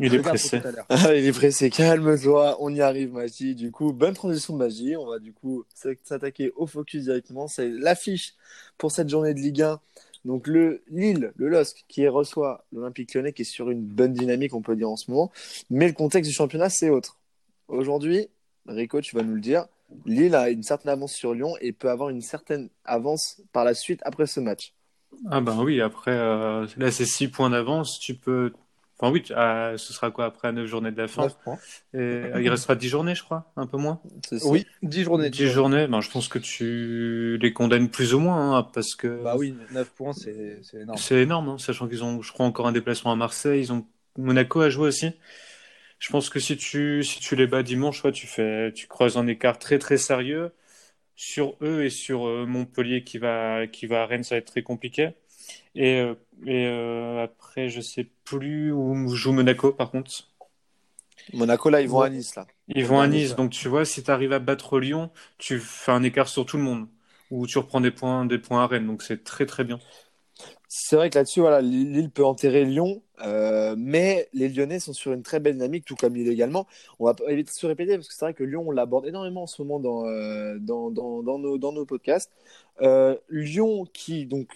il 0.00 0.14
est 0.14 0.20
pressé. 0.20 0.60
Ah, 0.88 1.14
il 1.14 1.26
est 1.26 1.32
pressé, 1.32 1.70
calme-toi, 1.70 2.56
on 2.60 2.72
y 2.72 2.80
arrive 2.80 3.12
Magie. 3.12 3.54
Du 3.54 3.70
coup, 3.70 3.92
bonne 3.92 4.14
transition 4.14 4.54
de 4.54 4.58
Magie. 4.58 4.96
On 4.96 5.06
va 5.06 5.18
du 5.18 5.32
coup 5.32 5.64
s'attaquer 6.04 6.52
au 6.56 6.66
focus 6.66 7.04
directement. 7.04 7.48
C'est 7.48 7.68
l'affiche 7.68 8.34
pour 8.78 8.92
cette 8.92 9.08
journée 9.08 9.34
de 9.34 9.40
Ligue 9.40 9.62
1. 9.62 9.80
Donc 10.24 10.46
le 10.46 10.82
Lille, 10.88 11.32
le 11.36 11.48
LOSC 11.48 11.84
qui 11.88 12.06
reçoit 12.06 12.64
l'Olympique 12.72 13.12
Lyonnais 13.12 13.32
qui 13.32 13.42
est 13.42 13.44
sur 13.44 13.70
une 13.70 13.82
bonne 13.82 14.12
dynamique 14.12 14.54
on 14.54 14.62
peut 14.62 14.76
dire 14.76 14.88
en 14.88 14.96
ce 14.96 15.10
moment. 15.10 15.32
Mais 15.68 15.88
le 15.88 15.92
contexte 15.94 16.30
du 16.30 16.34
championnat 16.34 16.70
c'est 16.70 16.90
autre. 16.90 17.18
Aujourd'hui, 17.66 18.28
Rico, 18.66 19.00
tu 19.00 19.16
vas 19.16 19.22
nous 19.22 19.34
le 19.34 19.40
dire. 19.40 19.66
Lille 20.06 20.34
a 20.34 20.50
une 20.50 20.62
certaine 20.62 20.90
avance 20.90 21.12
sur 21.12 21.34
Lyon 21.34 21.54
et 21.60 21.72
peut 21.72 21.90
avoir 21.90 22.08
une 22.08 22.20
certaine 22.20 22.68
avance 22.84 23.42
par 23.52 23.64
la 23.64 23.74
suite 23.74 24.00
après 24.04 24.26
ce 24.26 24.40
match. 24.40 24.74
Ah 25.30 25.40
ben 25.40 25.62
oui, 25.62 25.80
après, 25.80 26.12
euh, 26.12 26.66
là 26.76 26.90
c'est 26.90 27.04
6 27.04 27.28
points 27.28 27.50
d'avance, 27.50 27.98
tu 28.00 28.14
peux... 28.14 28.52
Enfin 28.98 29.12
oui, 29.12 29.22
ce 29.26 29.92
sera 29.92 30.10
quoi 30.10 30.26
après 30.26 30.52
9 30.52 30.66
journées 30.66 30.92
de 30.92 30.96
la 30.96 31.08
fin? 31.08 31.26
Et, 31.92 32.22
Il 32.38 32.48
restera 32.48 32.76
10 32.76 32.88
journées, 32.88 33.14
je 33.14 33.24
crois, 33.24 33.52
un 33.56 33.66
peu 33.66 33.76
moins? 33.76 34.00
Oui, 34.44 34.64
10 34.82 35.02
journées. 35.02 35.28
10 35.28 35.48
journées, 35.48 35.86
ben, 35.88 36.00
je 36.00 36.10
pense 36.10 36.28
que 36.28 36.38
tu 36.38 37.36
les 37.42 37.52
condamnes 37.52 37.88
plus 37.88 38.14
ou 38.14 38.20
moins, 38.20 38.58
hein, 38.58 38.68
parce 38.72 38.94
que... 38.94 39.22
Bah 39.22 39.34
oui, 39.36 39.56
9 39.72 39.90
points, 39.90 40.12
c'est 40.12 40.60
énorme. 40.74 40.98
C'est 40.98 41.20
énorme, 41.20 41.48
hein, 41.48 41.58
sachant 41.58 41.88
qu'ils 41.88 42.04
ont, 42.04 42.22
je 42.22 42.32
crois, 42.32 42.46
encore 42.46 42.68
un 42.68 42.72
déplacement 42.72 43.10
à 43.10 43.16
Marseille, 43.16 43.60
ils 43.60 43.72
ont 43.72 43.84
Monaco 44.16 44.60
à 44.60 44.70
jouer 44.70 44.88
aussi. 44.88 45.10
Je 46.02 46.10
pense 46.10 46.30
que 46.30 46.40
si 46.40 46.56
tu, 46.56 47.04
si 47.04 47.20
tu 47.20 47.36
les 47.36 47.46
bats 47.46 47.62
dimanche, 47.62 48.02
tu, 48.12 48.26
fais, 48.26 48.72
tu 48.72 48.88
creuses 48.88 49.16
un 49.16 49.28
écart 49.28 49.60
très 49.60 49.78
très 49.78 49.98
sérieux. 49.98 50.52
sur 51.14 51.56
eux 51.62 51.84
et 51.84 51.90
sur 51.90 52.26
euh, 52.26 52.44
Montpellier 52.44 53.04
qui 53.04 53.18
va, 53.18 53.68
qui 53.68 53.86
va 53.86 54.02
à 54.02 54.06
Rennes, 54.06 54.24
ça 54.24 54.34
va 54.34 54.40
être 54.40 54.46
très 54.46 54.62
compliqué. 54.62 55.10
Et, 55.76 56.00
euh, 56.00 56.14
et 56.44 56.66
euh, 56.66 57.22
après, 57.22 57.68
je 57.68 57.80
sais 57.80 58.08
plus 58.24 58.72
où 58.72 59.08
joue 59.14 59.32
Monaco 59.32 59.72
par 59.72 59.92
contre. 59.92 60.10
Monaco, 61.34 61.70
là, 61.70 61.80
ils 61.80 61.88
vont 61.88 62.00
à 62.00 62.10
Nice. 62.10 62.34
Là. 62.34 62.48
Ils 62.66 62.84
vont 62.84 63.00
à 63.00 63.06
Nice, 63.06 63.36
donc 63.36 63.52
tu 63.52 63.68
vois, 63.68 63.84
si 63.84 64.02
tu 64.02 64.10
arrives 64.10 64.32
à 64.32 64.40
battre 64.40 64.80
Lyon, 64.80 65.12
tu 65.38 65.60
fais 65.60 65.92
un 65.92 66.02
écart 66.02 66.26
sur 66.26 66.46
tout 66.46 66.56
le 66.56 66.64
monde. 66.64 66.88
Ou 67.30 67.46
tu 67.46 67.58
reprends 67.58 67.80
des 67.80 67.92
points, 67.92 68.26
des 68.26 68.38
points 68.38 68.64
à 68.64 68.66
Rennes, 68.66 68.88
donc 68.88 69.04
c'est 69.04 69.22
très 69.22 69.46
très 69.46 69.62
bien. 69.62 69.78
C'est 70.74 70.96
vrai 70.96 71.10
que 71.10 71.18
là-dessus, 71.18 71.40
voilà, 71.40 71.60
Lille 71.60 72.08
peut 72.10 72.24
enterrer 72.24 72.64
Lyon, 72.64 73.02
euh, 73.20 73.74
mais 73.76 74.30
les 74.32 74.48
Lyonnais 74.48 74.80
sont 74.80 74.94
sur 74.94 75.12
une 75.12 75.22
très 75.22 75.38
belle 75.38 75.52
dynamique, 75.56 75.84
tout 75.84 75.96
comme 75.96 76.14
Lille 76.14 76.30
également. 76.30 76.66
On 76.98 77.04
va 77.04 77.14
éviter 77.28 77.50
de 77.50 77.54
se 77.54 77.66
répéter 77.66 77.96
parce 77.96 78.08
que 78.08 78.14
c'est 78.14 78.24
vrai 78.24 78.32
que 78.32 78.42
Lyon, 78.42 78.64
on 78.66 78.70
l'aborde 78.70 79.06
énormément 79.06 79.42
en 79.42 79.46
ce 79.46 79.60
moment 79.60 79.80
dans, 79.80 80.06
euh, 80.06 80.56
dans, 80.58 80.90
dans, 80.90 81.22
dans, 81.22 81.38
nos, 81.38 81.58
dans 81.58 81.72
nos 81.72 81.84
podcasts. 81.84 82.32
Euh, 82.80 83.18
Lyon, 83.28 83.84
qui, 83.92 84.24
donc, 84.24 84.48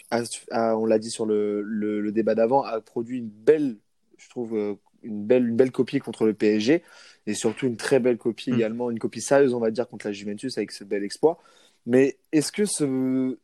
on 0.51 0.87
l'a 0.87 0.99
dit 0.99 1.11
sur 1.11 1.27
le, 1.27 1.61
le, 1.61 2.11
débat 2.13 2.35
d'avant, 2.35 2.63
a 2.63 2.81
produit 2.81 3.19
une 3.19 3.29
belle, 3.29 3.77
je 4.17 4.31
trouve, 4.31 4.79
une 5.03 5.27
belle, 5.27 5.47
une 5.47 5.57
belle 5.57 5.71
copie 5.71 5.99
contre 5.99 6.25
le 6.25 6.33
PSG 6.33 6.83
et 7.27 7.35
surtout 7.35 7.67
une 7.67 7.77
très 7.77 8.01
belle 8.01 8.17
copie 8.17 8.53
mm. 8.53 8.55
également, 8.55 8.91
une 8.91 8.99
copie 8.99 9.21
sérieuse, 9.21 9.53
on 9.53 9.61
va 9.61 9.71
dire, 9.71 9.87
contre 9.87 10.07
la 10.07 10.13
Juventus 10.13 10.57
avec 10.57 10.73
ce 10.73 10.83
bel 10.83 11.05
exploit. 11.05 11.39
Mais 11.85 12.17
est-ce 12.33 12.53
que 12.53 12.65
ce, 12.65 13.39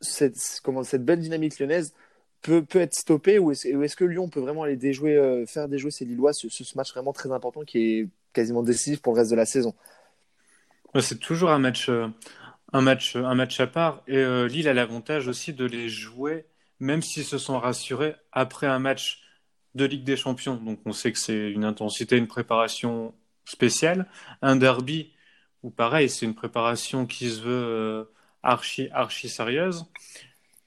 cette, 0.00 0.60
comment, 0.62 0.82
cette 0.82 1.04
belle 1.04 1.20
dynamique 1.20 1.58
lyonnaise 1.58 1.94
peut, 2.42 2.64
peut 2.64 2.80
être 2.80 2.94
stoppée 2.94 3.38
ou 3.38 3.52
est-ce 3.52 3.68
est 3.68 3.94
que 3.94 4.04
Lyon 4.04 4.28
peut 4.28 4.40
vraiment 4.40 4.62
aller 4.62 4.76
déjouer, 4.76 5.16
euh, 5.16 5.46
faire 5.46 5.68
déjouer 5.68 5.90
ses 5.90 6.04
Lillois 6.04 6.32
sur 6.32 6.50
ce, 6.50 6.64
ce, 6.64 6.76
match 6.76 6.92
vraiment 6.92 7.12
très 7.12 7.30
important 7.32 7.62
qui 7.62 7.78
est 7.78 8.08
quasiment 8.32 8.62
décisif 8.62 9.02
pour 9.02 9.14
le 9.14 9.20
reste 9.20 9.30
de 9.30 9.36
la 9.36 9.46
saison? 9.46 9.74
C'est 10.98 11.20
toujours 11.20 11.50
un 11.50 11.58
match, 11.58 11.88
euh, 11.88 12.08
un, 12.72 12.80
match, 12.80 13.16
un 13.16 13.34
match 13.34 13.60
à 13.60 13.66
part 13.66 14.02
et 14.08 14.16
euh, 14.16 14.48
Lille 14.48 14.68
a 14.68 14.74
l'avantage 14.74 15.28
aussi 15.28 15.52
de 15.52 15.64
les 15.64 15.88
jouer 15.88 16.46
même 16.80 17.02
s'ils 17.02 17.24
se 17.24 17.38
sont 17.38 17.58
rassurés 17.58 18.16
après 18.32 18.66
un 18.66 18.78
match 18.78 19.22
de 19.74 19.84
Ligue 19.84 20.04
des 20.04 20.16
Champions. 20.16 20.56
Donc 20.56 20.80
on 20.86 20.92
sait 20.92 21.12
que 21.12 21.18
c'est 21.18 21.50
une 21.50 21.64
intensité, 21.64 22.16
une 22.16 22.26
préparation 22.26 23.14
spéciale. 23.44 24.08
Un 24.40 24.56
derby 24.56 25.12
où 25.62 25.70
pareil, 25.70 26.08
c'est 26.08 26.24
une 26.24 26.34
préparation 26.34 27.04
qui 27.04 27.28
se 27.28 27.42
veut 27.42 28.10
archi, 28.42 28.88
archi 28.92 29.28
sérieuse. 29.28 29.86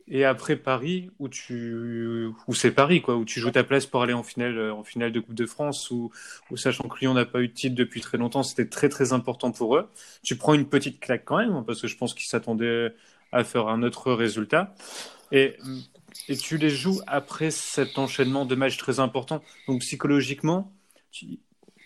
Et 0.10 0.26
après 0.26 0.58
Paris, 0.58 1.12
où 1.18 1.30
tu, 1.30 2.28
où 2.48 2.54
c'est 2.54 2.72
Paris, 2.72 3.02
quoi, 3.02 3.16
où 3.16 3.24
tu 3.24 3.40
joues 3.40 3.52
ta 3.52 3.64
place 3.64 3.86
pour 3.86 4.04
aller 4.04 4.12
en 4.12 4.22
finale, 4.22 4.58
euh, 4.58 4.74
en 4.74 4.84
finale 4.84 5.14
de 5.14 5.20
Coupe 5.22 5.34
de 5.34 5.46
France, 5.46 5.90
où, 5.92 6.12
où 6.52 6.58
sachant 6.58 6.90
que 6.90 7.00
Lyon 7.00 7.14
n'a 7.14 7.26
pas 7.26 7.40
eu 7.40 7.48
de 7.48 7.54
titre 7.54 7.76
depuis 7.76 8.02
très 8.02 8.18
longtemps, 8.18 8.44
c'était 8.44 8.68
très 8.68 8.90
très 8.90 9.14
important 9.14 9.52
pour 9.52 9.78
eux. 9.78 9.88
Tu 10.22 10.36
prends 10.36 10.54
une 10.54 10.68
petite 10.68 11.00
claque 11.00 11.24
quand 11.24 11.38
même, 11.38 11.64
parce 11.66 11.82
que 11.82 11.88
je 11.88 11.96
pense 11.96 12.14
qu'ils 12.14 12.28
s'attendaient 12.28 12.94
à 13.32 13.46
faire 13.46 13.70
un 13.70 13.82
autre 13.82 14.12
résultat. 14.12 14.76
Et, 15.32 15.56
et 16.28 16.36
tu 16.36 16.58
les 16.58 16.70
joues 16.70 17.00
après 17.08 17.50
cet 17.50 17.98
enchaînement 17.98 18.46
de 18.46 18.56
matchs 18.56 18.78
très 18.78 19.00
importants. 19.00 19.42
Donc 19.68 19.80
psychologiquement, 19.80 20.74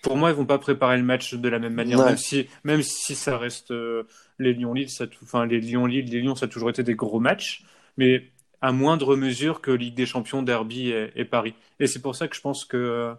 pour 0.02 0.18
moi, 0.18 0.32
ils 0.32 0.36
vont 0.36 0.46
pas 0.46 0.58
préparer 0.58 0.98
le 0.98 1.04
match 1.04 1.36
de 1.36 1.50
la 1.50 1.60
même 1.60 1.76
manière, 1.76 2.04
même 2.04 2.18
si, 2.18 2.48
même 2.64 2.82
si 2.82 3.14
ça 3.14 3.38
reste 3.38 3.72
euh, 3.72 4.08
les 4.40 4.54
Lyon-Lille, 4.54 4.90
ça, 4.90 5.06
enfin 5.24 5.46
les 5.46 5.60
Lyon-Lille, 5.60 6.06
les 6.06 6.22
Lyon, 6.22 6.36
ça 6.36 6.46
a 6.46 6.50
toujours 6.50 6.70
été 6.70 6.84
des 6.84 6.96
gros 6.96 7.20
matchs 7.20 7.64
mais 7.98 8.32
à 8.62 8.72
moindre 8.72 9.16
mesure 9.16 9.62
que 9.62 9.72
Ligue 9.72 9.96
des 9.96 10.06
Champions, 10.06 10.42
Derby 10.42 10.92
et, 10.92 11.26
Paris. 11.26 11.54
Et 11.80 11.88
c'est 11.88 12.02
pour 12.02 12.16
ça 12.16 12.28
que 12.28 12.36
je 12.36 12.42
pense 12.42 12.66
que 12.66 12.78
euh, 12.78 13.14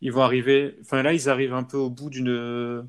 ils 0.00 0.12
vont 0.12 0.22
arriver. 0.22 0.76
Enfin 0.80 1.02
là, 1.02 1.12
ils 1.12 1.28
arrivent 1.28 1.54
un 1.54 1.62
peu 1.62 1.76
au 1.76 1.90
bout 1.90 2.10
d'une 2.10 2.86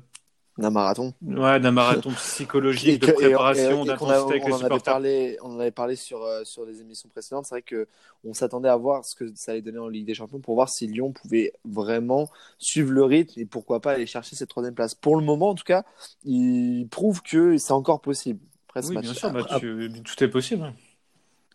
d'un 0.60 0.70
marathon. 0.70 1.14
Ouais, 1.22 1.58
d'un 1.58 1.70
marathon 1.70 2.10
psychologique, 2.12 3.00
de 3.00 3.12
préparation, 3.12 3.84
d'intensité 3.84 4.34
avec 4.34 4.46
les 4.46 4.52
on 4.52 4.64
Avait 4.64 4.78
parlé, 4.78 5.38
on 5.42 5.52
en 5.52 5.60
avait 5.60 5.70
parlé 5.70 5.96
sur, 5.96 6.22
euh, 6.22 6.44
sur 6.44 6.64
les 6.64 6.80
émissions 6.80 7.08
précédentes. 7.08 7.46
C'est 7.46 7.54
vrai 7.54 7.64
qu'on 7.64 8.34
s'attendait 8.34 8.68
à 8.68 8.76
voir 8.76 9.04
ce 9.04 9.14
que 9.14 9.32
ça 9.34 9.52
allait 9.52 9.62
donner 9.62 9.78
en 9.78 9.88
Ligue 9.88 10.06
des 10.06 10.14
Champions 10.14 10.40
pour 10.40 10.54
voir 10.54 10.68
si 10.68 10.86
Lyon 10.86 11.12
pouvait 11.12 11.52
vraiment 11.64 12.28
suivre 12.58 12.92
le 12.92 13.04
rythme 13.04 13.40
et 13.40 13.46
pourquoi 13.46 13.80
pas 13.80 13.92
aller 13.92 14.06
chercher 14.06 14.36
cette 14.36 14.50
troisième 14.50 14.74
place. 14.74 14.94
Pour 14.94 15.16
le 15.16 15.24
moment, 15.24 15.50
en 15.50 15.54
tout 15.54 15.64
cas, 15.64 15.84
il 16.24 16.86
prouve 16.90 17.22
que 17.22 17.56
c'est 17.58 17.72
encore 17.72 18.00
possible. 18.00 18.40
oui, 18.76 18.98
bien 18.98 19.14
sûr, 19.14 19.30
bah, 19.30 19.42
tout 19.44 20.24
est 20.24 20.28
possible. 20.28 20.72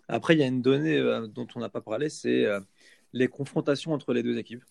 Après, 0.07 0.35
il 0.35 0.39
y 0.39 0.43
a 0.43 0.47
une 0.47 0.61
donnée 0.61 0.97
euh, 0.97 1.27
dont 1.27 1.47
on 1.55 1.59
n'a 1.59 1.69
pas 1.69 1.81
parlé, 1.81 2.09
c'est 2.09 2.45
euh, 2.45 2.59
les 3.13 3.27
confrontations 3.27 3.93
entre 3.93 4.13
les 4.13 4.23
deux 4.23 4.37
équipes. 4.37 4.63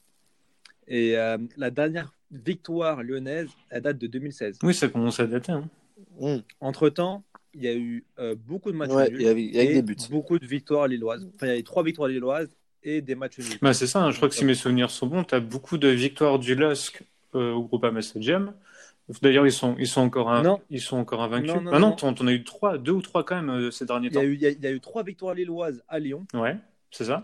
Et 0.88 1.16
euh, 1.16 1.38
la 1.56 1.70
dernière 1.70 2.14
victoire 2.30 3.02
lyonnaise, 3.02 3.48
elle 3.70 3.82
date 3.82 3.98
de 3.98 4.06
2016. 4.06 4.58
Oui, 4.62 4.74
ça 4.74 4.88
commence 4.88 5.20
à 5.20 5.26
dater. 5.26 5.52
Hein. 5.52 5.68
Mmh. 6.20 6.36
Entre-temps, 6.60 7.22
il 7.54 7.62
y 7.62 7.68
a 7.68 7.74
eu 7.74 8.04
beaucoup 8.46 8.72
de 8.72 8.76
matchs 8.76 8.90
nuls 9.10 9.22
y 9.22 9.58
et 9.58 9.74
des 9.74 9.82
buts. 9.82 9.96
beaucoup 10.10 10.38
de 10.38 10.46
victoires 10.46 10.88
lilloises. 10.88 11.26
Enfin, 11.34 11.46
il 11.46 11.50
y 11.50 11.52
a 11.52 11.58
eu 11.58 11.64
trois 11.64 11.84
victoires 11.84 12.08
lilloises 12.08 12.56
et 12.82 13.00
des 13.00 13.14
matchs 13.14 13.38
nuls. 13.38 13.58
Bah, 13.62 13.72
c'est 13.72 13.86
ça, 13.86 14.02
hein. 14.02 14.10
je 14.10 14.16
crois 14.16 14.28
que 14.28 14.34
si 14.34 14.44
mes 14.44 14.54
souvenirs 14.54 14.90
sont 14.90 15.06
bons, 15.06 15.22
tu 15.24 15.34
as 15.34 15.40
beaucoup 15.40 15.78
de 15.78 15.88
victoires 15.88 16.38
du 16.38 16.54
LOSC 16.54 17.02
au 17.32 17.62
Groupama 17.62 18.02
Stadium. 18.02 18.52
D'ailleurs, 19.20 19.46
ils 19.46 19.52
sont, 19.52 19.76
ils 19.78 19.86
sont 19.86 20.00
encore, 20.00 20.30
un, 20.30 20.58
ils 20.70 20.80
sont 20.80 20.96
encore 20.96 21.22
invaincus. 21.22 21.54
Non, 21.54 21.60
non, 21.60 21.70
ah 21.74 21.78
non, 21.78 21.92
t'en 21.92 22.26
as 22.26 22.32
eu 22.32 22.42
trois, 22.42 22.78
deux 22.78 22.92
ou 22.92 23.02
trois 23.02 23.22
quand 23.22 23.36
même 23.36 23.50
euh, 23.50 23.70
ces 23.70 23.84
derniers 23.84 24.10
temps. 24.10 24.22
Il 24.22 24.40
y, 24.40 24.46
a 24.46 24.50
eu, 24.50 24.54
il 24.56 24.64
y, 24.64 24.66
a 24.66 24.70
eu 24.70 24.80
trois 24.80 25.02
victoires 25.02 25.34
lilloises 25.34 25.82
à 25.88 25.98
Lyon. 25.98 26.26
Ouais, 26.32 26.56
c'est 26.90 27.04
ça. 27.04 27.22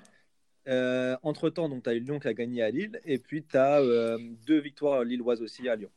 Euh, 0.68 1.16
entre 1.23 1.49
temps, 1.51 1.68
donc 1.68 1.85
tu 1.85 1.90
as 1.90 1.94
eu 1.94 2.01
Lyon 2.01 2.20
qui 2.20 2.29
a 2.29 2.35
gagné 2.35 2.62
à 2.62 2.70
Lille, 2.70 3.01
et 3.05 3.18
puis 3.18 3.42
tu 3.42 3.57
as 3.57 3.81
euh, 3.81 4.18
deux 4.46 4.59
victoires 4.59 5.05
lilloises 5.05 5.42
aussi 5.42 5.68
à 5.68 5.77
Lyon. 5.77 5.90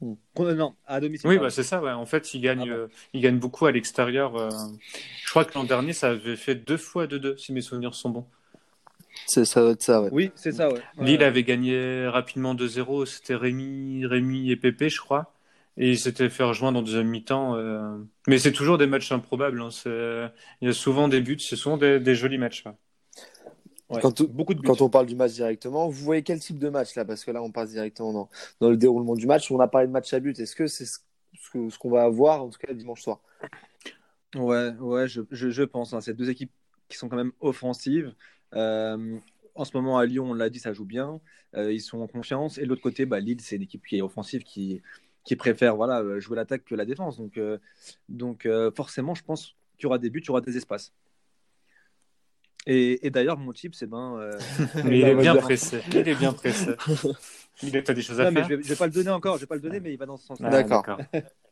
Hmm. 0.00 0.14
Non, 0.38 0.74
à 0.86 1.00
domicile. 1.00 1.28
Oui, 1.28 1.38
bah, 1.38 1.50
c'est 1.50 1.62
ça. 1.62 1.82
Ouais. 1.82 1.90
En 1.90 2.06
fait, 2.06 2.32
ils 2.34 2.40
gagnent, 2.40 2.70
ah 2.70 2.88
ils 3.12 3.20
gagnent 3.20 3.38
beaucoup 3.38 3.66
à 3.66 3.72
l'extérieur. 3.72 4.50
Je 4.50 5.30
crois 5.30 5.44
que 5.44 5.54
l'an 5.54 5.64
dernier, 5.64 5.92
ça 5.92 6.10
avait 6.10 6.36
fait 6.36 6.54
deux 6.54 6.76
fois 6.76 7.06
2-2, 7.06 7.36
si 7.36 7.52
mes 7.52 7.60
souvenirs 7.60 7.94
sont 7.94 8.10
bons. 8.10 8.26
C'est 9.26 9.44
ça, 9.44 9.74
ça, 9.78 10.02
ouais. 10.02 10.08
Oui, 10.12 10.30
c'est 10.34 10.52
ça, 10.52 10.70
ouais. 10.70 10.80
Lille 10.98 11.22
avait 11.22 11.42
gagné 11.42 12.06
rapidement 12.06 12.54
2-0. 12.54 13.06
C'était 13.06 13.34
Rémi, 13.34 14.06
Rémi 14.06 14.50
et 14.50 14.56
Pépé, 14.56 14.88
je 14.88 15.00
crois. 15.00 15.32
Et 15.76 15.90
ils 15.90 15.98
s'étaient 15.98 16.28
fait 16.28 16.42
rejoindre 16.42 16.78
en 16.78 16.82
deuxième 16.82 17.08
mi-temps. 17.08 17.56
Euh. 17.56 17.96
Mais 18.26 18.38
c'est 18.38 18.52
toujours 18.52 18.76
des 18.76 18.86
matchs 18.86 19.12
improbables. 19.12 19.60
Hein. 19.60 19.70
Il 20.60 20.66
y 20.66 20.68
a 20.68 20.72
souvent 20.72 21.08
des 21.08 21.20
buts, 21.20 21.38
c'est 21.38 21.56
souvent 21.56 21.76
des, 21.76 22.14
jolis 22.14 22.38
matchs. 22.38 22.64
Quand, 23.98 24.22
beaucoup 24.22 24.54
de 24.54 24.60
quand 24.60 24.80
on 24.82 24.88
parle 24.88 25.06
du 25.06 25.16
match 25.16 25.32
directement, 25.32 25.88
vous 25.88 26.04
voyez 26.04 26.22
quel 26.22 26.38
type 26.38 26.58
de 26.58 26.68
match 26.68 26.94
là 26.94 27.04
Parce 27.04 27.24
que 27.24 27.32
là, 27.32 27.42
on 27.42 27.50
passe 27.50 27.70
directement 27.70 28.12
dans, 28.12 28.28
dans 28.60 28.70
le 28.70 28.76
déroulement 28.76 29.14
du 29.14 29.26
match. 29.26 29.50
On 29.50 29.58
a 29.58 29.66
parlé 29.66 29.88
de 29.88 29.92
match 29.92 30.12
à 30.12 30.20
but. 30.20 30.38
Est-ce 30.38 30.54
que 30.54 30.68
c'est 30.68 30.84
ce, 30.84 30.98
ce 31.34 31.78
qu'on 31.78 31.90
va 31.90 32.04
avoir, 32.04 32.44
en 32.44 32.50
tout 32.50 32.58
cas, 32.58 32.72
dimanche 32.72 33.02
soir? 33.02 33.20
Ouais, 34.36 34.70
ouais, 34.78 35.08
je, 35.08 35.22
je, 35.30 35.50
je 35.50 35.62
pense. 35.64 35.92
Hein. 35.92 36.00
C'est 36.00 36.14
deux 36.14 36.30
équipes 36.30 36.52
qui 36.88 36.96
sont 36.96 37.08
quand 37.08 37.16
même 37.16 37.32
offensives. 37.40 38.14
Euh, 38.54 39.18
en 39.56 39.64
ce 39.64 39.76
moment, 39.76 39.98
à 39.98 40.06
Lyon, 40.06 40.30
on 40.30 40.34
l'a 40.34 40.50
dit, 40.50 40.60
ça 40.60 40.72
joue 40.72 40.84
bien. 40.84 41.20
Euh, 41.56 41.72
ils 41.72 41.80
sont 41.80 42.00
en 42.00 42.06
confiance. 42.06 42.58
Et 42.58 42.62
de 42.62 42.66
l'autre 42.68 42.82
côté, 42.82 43.06
bah, 43.06 43.18
Lille, 43.18 43.40
c'est 43.40 43.56
une 43.56 43.62
équipe 43.62 43.84
qui 43.84 43.98
est 43.98 44.02
offensive, 44.02 44.44
qui, 44.44 44.82
qui 45.24 45.34
préfère 45.34 45.74
voilà, 45.74 46.20
jouer 46.20 46.36
l'attaque 46.36 46.64
que 46.64 46.76
la 46.76 46.84
défense. 46.84 47.16
Donc, 47.16 47.38
euh, 47.38 47.58
donc 48.08 48.48
forcément, 48.76 49.16
je 49.16 49.24
pense 49.24 49.56
qu'il 49.76 49.84
y 49.84 49.86
aura 49.86 49.98
des 49.98 50.10
buts, 50.10 50.20
il 50.20 50.28
y 50.28 50.30
aura 50.30 50.40
des 50.40 50.56
espaces. 50.56 50.92
Et, 52.66 53.10
d'ailleurs, 53.10 53.38
mon 53.38 53.52
type, 53.52 53.74
c'est 53.74 53.86
ben. 53.86 54.30
il 54.84 54.92
est 54.92 55.14
bien 55.14 55.34
pressé. 55.36 55.80
Il 55.92 56.08
est 56.08 56.14
bien 56.14 56.32
pressé. 56.32 56.72
Il 57.62 57.76
a 57.76 57.80
des 57.80 58.02
choses 58.02 58.20
à 58.20 58.30
faire. 58.30 58.48
je 58.48 58.54
ne 58.54 58.62
vais, 58.62 58.76
pas 58.76 58.86
le 58.86 58.92
donner 58.92 59.10
encore. 59.10 59.36
Je 59.36 59.40
vais 59.40 59.46
pas 59.46 59.54
le 59.54 59.60
donner, 59.60 59.80
mais 59.80 59.92
il 59.92 59.98
va 59.98 60.06
dans 60.06 60.16
ce 60.16 60.26
sens-là. 60.26 60.50
D'accord. 60.50 60.98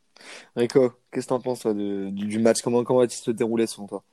Rico, 0.57 0.93
qu'est-ce 1.13 1.27
que 1.27 1.29
tu 1.29 1.35
en 1.35 1.41
penses 1.41 1.67
du, 1.67 2.11
du, 2.11 2.39
match? 2.39 2.63
Comment, 2.63 2.83
comment 2.83 3.01
va-t-il 3.01 3.23
se 3.23 3.31
dérouler 3.31 3.67
selon 3.67 3.87
toi? 3.87 4.05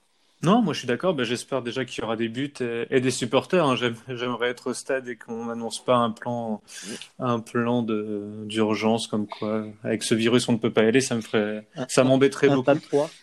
Non, 0.44 0.62
moi 0.62 0.74
je 0.74 0.80
suis 0.80 0.88
d'accord. 0.88 1.14
Ben, 1.14 1.24
J'espère 1.24 1.62
déjà 1.62 1.86
qu'il 1.86 2.02
y 2.02 2.06
aura 2.06 2.16
des 2.16 2.30
buts 2.30 2.54
et, 2.60 3.00
des 3.00 3.12
supporters. 3.12 3.66
Hein. 3.66 3.76
J'aimerais 3.76 4.50
être 4.50 4.68
au 4.68 4.74
stade 4.74 5.08
et 5.08 5.16
qu'on 5.16 5.46
n'annonce 5.46 5.84
pas 5.84 5.96
un 5.96 6.12
plan, 6.12 6.62
un 7.20 7.40
plan 7.40 7.82
d'urgence 7.82 9.08
comme 9.08 9.28
quoi 9.28 9.66
avec 9.84 10.04
ce 10.04 10.14
virus 10.14 10.48
on 10.50 10.54
ne 10.54 10.58
peut 10.58 10.72
pas 10.72 10.84
y 10.84 10.88
aller. 10.88 11.02
Ça 11.02 11.16
me 11.16 11.22
ferait, 11.22 11.68
ça 11.88 12.04
m'embêterait 12.04 12.50
beaucoup. 12.50 12.70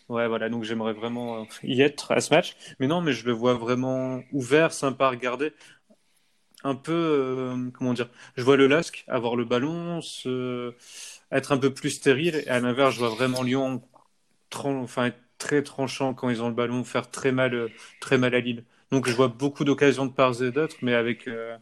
Ouais, 0.08 0.26
voilà. 0.26 0.48
Donc 0.48 0.64
j'aimerais 0.64 0.94
vraiment 0.94 1.46
y 1.62 1.82
être 1.82 2.12
à 2.12 2.20
ce 2.20 2.34
match. 2.34 2.56
Mais 2.80 2.86
non, 2.86 3.00
mais 3.02 3.12
je 3.12 3.26
le 3.26 3.32
vois 3.32 3.54
vraiment 3.54 4.22
ouvert, 4.32 4.72
sympa 4.72 5.06
à 5.06 5.10
regarder. 5.10 5.52
Un 6.64 6.76
peu, 6.76 6.92
euh, 6.92 7.70
comment 7.72 7.92
dire 7.92 8.08
Je 8.36 8.42
vois 8.44 8.56
le 8.56 8.68
Lasque 8.68 9.04
avoir 9.08 9.34
le 9.34 9.44
ballon, 9.44 10.00
se... 10.00 10.74
être 11.32 11.52
un 11.52 11.58
peu 11.58 11.74
plus 11.74 11.90
stérile. 11.90 12.42
Et 12.46 12.48
à 12.48 12.60
l'inverse, 12.60 12.94
je 12.94 13.00
vois 13.00 13.10
vraiment 13.10 13.42
Lyon, 13.42 13.82
enfin 14.54 15.10
très 15.42 15.62
tranchant 15.62 16.14
quand 16.14 16.30
ils 16.30 16.40
ont 16.40 16.48
le 16.48 16.54
ballon, 16.54 16.84
faire 16.84 17.10
très 17.10 17.32
mal, 17.32 17.52
euh, 17.54 17.68
très 18.00 18.16
mal 18.16 18.34
à 18.34 18.40
Lille. 18.40 18.64
Donc 18.92 19.08
je 19.08 19.14
vois 19.14 19.28
beaucoup 19.28 19.64
d'occasions 19.64 20.06
de 20.06 20.12
part 20.12 20.40
et 20.40 20.52
d'autre, 20.52 20.76
mais 20.82 20.94
avec, 20.94 21.26
euh, 21.26 21.56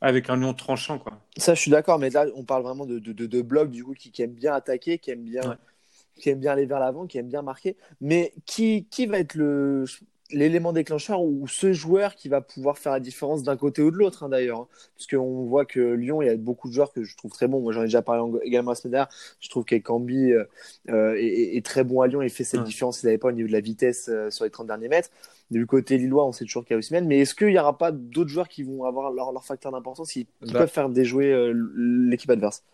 avec 0.00 0.28
un 0.28 0.36
lion 0.36 0.54
tranchant. 0.54 0.98
Quoi. 0.98 1.20
Ça, 1.36 1.54
je 1.54 1.60
suis 1.60 1.70
d'accord, 1.70 2.00
mais 2.00 2.10
là, 2.10 2.26
on 2.34 2.44
parle 2.44 2.64
vraiment 2.64 2.86
de, 2.86 2.98
de, 2.98 3.12
de, 3.12 3.42
blocs 3.42 3.70
du 3.70 3.84
coup, 3.84 3.94
qui, 3.94 4.10
qui, 4.10 4.22
aiment 4.22 4.34
bien 4.34 4.54
attaquer, 4.54 4.98
qui 4.98 5.12
aiment 5.12 5.24
bien, 5.24 5.56
qui 6.16 6.30
aiment 6.30 6.40
bien 6.40 6.52
aller 6.52 6.66
vers 6.66 6.80
l'avant, 6.80 7.06
qui 7.06 7.18
aiment 7.18 7.28
bien 7.28 7.42
marquer. 7.42 7.76
Mais 8.00 8.32
qui, 8.44 8.86
qui 8.90 9.06
va 9.06 9.18
être 9.18 9.34
le. 9.34 9.84
L'élément 10.32 10.72
déclencheur 10.72 11.22
ou 11.22 11.46
ce 11.48 11.72
joueur 11.72 12.14
qui 12.14 12.28
va 12.28 12.40
pouvoir 12.40 12.78
faire 12.78 12.92
la 12.92 13.00
différence 13.00 13.42
d'un 13.42 13.56
côté 13.56 13.82
ou 13.82 13.90
de 13.90 13.96
l'autre, 13.96 14.22
hein, 14.22 14.28
d'ailleurs. 14.28 14.60
Hein. 14.60 14.68
Parce 14.96 15.06
qu'on 15.06 15.44
voit 15.44 15.64
que 15.64 15.80
Lyon, 15.80 16.22
il 16.22 16.26
y 16.26 16.28
a 16.28 16.36
beaucoup 16.36 16.68
de 16.68 16.74
joueurs 16.74 16.92
que 16.92 17.04
je 17.04 17.16
trouve 17.16 17.30
très 17.30 17.48
bons. 17.48 17.60
Moi, 17.60 17.72
j'en 17.72 17.82
ai 17.82 17.86
déjà 17.86 18.02
parlé 18.02 18.22
également 18.42 18.70
la 18.70 18.74
semaine 18.74 18.92
dernière. 18.92 19.08
Je 19.40 19.48
trouve 19.48 19.64
qu'Ekambi 19.64 20.32
euh, 20.32 20.44
euh, 20.90 21.14
est, 21.18 21.64
très 21.64 21.84
bon 21.84 22.00
à 22.00 22.06
Lyon. 22.06 22.22
Il 22.22 22.30
fait 22.30 22.44
cette 22.44 22.64
différence. 22.64 23.02
Il 23.02 23.06
n'avait 23.06 23.18
pas 23.18 23.28
au 23.28 23.32
niveau 23.32 23.48
de 23.48 23.52
la 23.52 23.60
vitesse 23.60 24.08
euh, 24.08 24.30
sur 24.30 24.44
les 24.44 24.50
30 24.50 24.66
derniers 24.66 24.88
mètres. 24.88 25.10
Du 25.50 25.66
côté 25.66 25.98
lillois, 25.98 26.26
on 26.26 26.32
sait 26.32 26.44
toujours 26.44 26.64
qu'il 26.64 26.74
y 26.74 26.76
a 26.76 26.78
Osimhen. 26.78 27.06
Mais 27.06 27.20
est-ce 27.20 27.34
qu'il 27.34 27.48
n'y 27.48 27.58
aura 27.58 27.76
pas 27.76 27.92
d'autres 27.92 28.30
joueurs 28.30 28.48
qui 28.48 28.62
vont 28.62 28.84
avoir 28.84 29.12
leur, 29.12 29.32
leur 29.32 29.44
facteur 29.44 29.72
d'importance 29.72 30.12
qui, 30.12 30.26
qui 30.44 30.52
bah. 30.52 30.60
peuvent 30.60 30.70
faire 30.70 30.88
déjouer 30.88 31.52
l'équipe 31.74 32.30
adverse? 32.30 32.64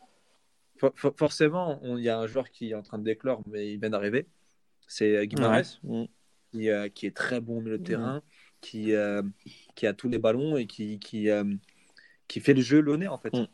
Forcément, 1.16 1.80
il 1.82 2.02
y 2.02 2.10
a 2.10 2.18
un 2.18 2.26
joueur 2.26 2.50
qui 2.50 2.72
est 2.72 2.74
en 2.74 2.82
train 2.82 2.98
de 2.98 3.04
déclore, 3.04 3.40
mais 3.50 3.72
il 3.72 3.80
vient 3.80 3.88
d'arriver. 3.88 4.26
C'est 4.86 5.26
Guimaraes. 5.26 5.78
Mm 5.82 6.04
qui, 6.56 6.70
euh, 6.70 6.88
qui, 6.88 7.06
est 7.06 7.16
très 7.16 7.40
bon 7.40 7.58
au 7.58 7.60
milieu 7.60 7.78
de 7.78 7.84
terrain, 7.84 8.22
qui, 8.60 8.94
euh, 8.94 9.22
qui 9.74 9.86
a 9.86 9.92
tous 9.92 10.08
les 10.08 10.18
ballons 10.18 10.56
et 10.56 10.66
qui, 10.66 10.98
qui, 10.98 11.30
euh, 11.30 11.44
qui 12.28 12.40
fait 12.40 12.54
le 12.54 12.62
jeu 12.62 12.80
l'honneur 12.80 13.12
en 13.12 13.18
fait. 13.18 13.32
Mm. 13.32 13.46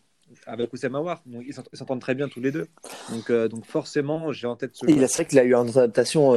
Avec 0.46 0.72
Oussama 0.72 0.98
War. 0.98 1.22
ils 1.26 1.52
s'entendent 1.52 2.00
très 2.00 2.14
bien 2.14 2.26
tous 2.26 2.40
les 2.40 2.52
deux. 2.52 2.66
Donc, 3.10 3.30
donc 3.50 3.66
forcément, 3.66 4.32
j'ai 4.32 4.46
en 4.46 4.56
tête 4.56 4.74
ce. 4.74 4.86
Il 4.88 5.06
c'est 5.06 5.16
vrai 5.16 5.26
qu'il 5.26 5.38
a 5.38 5.44
eu 5.44 5.52
une 5.52 5.68
adaptation 5.68 6.32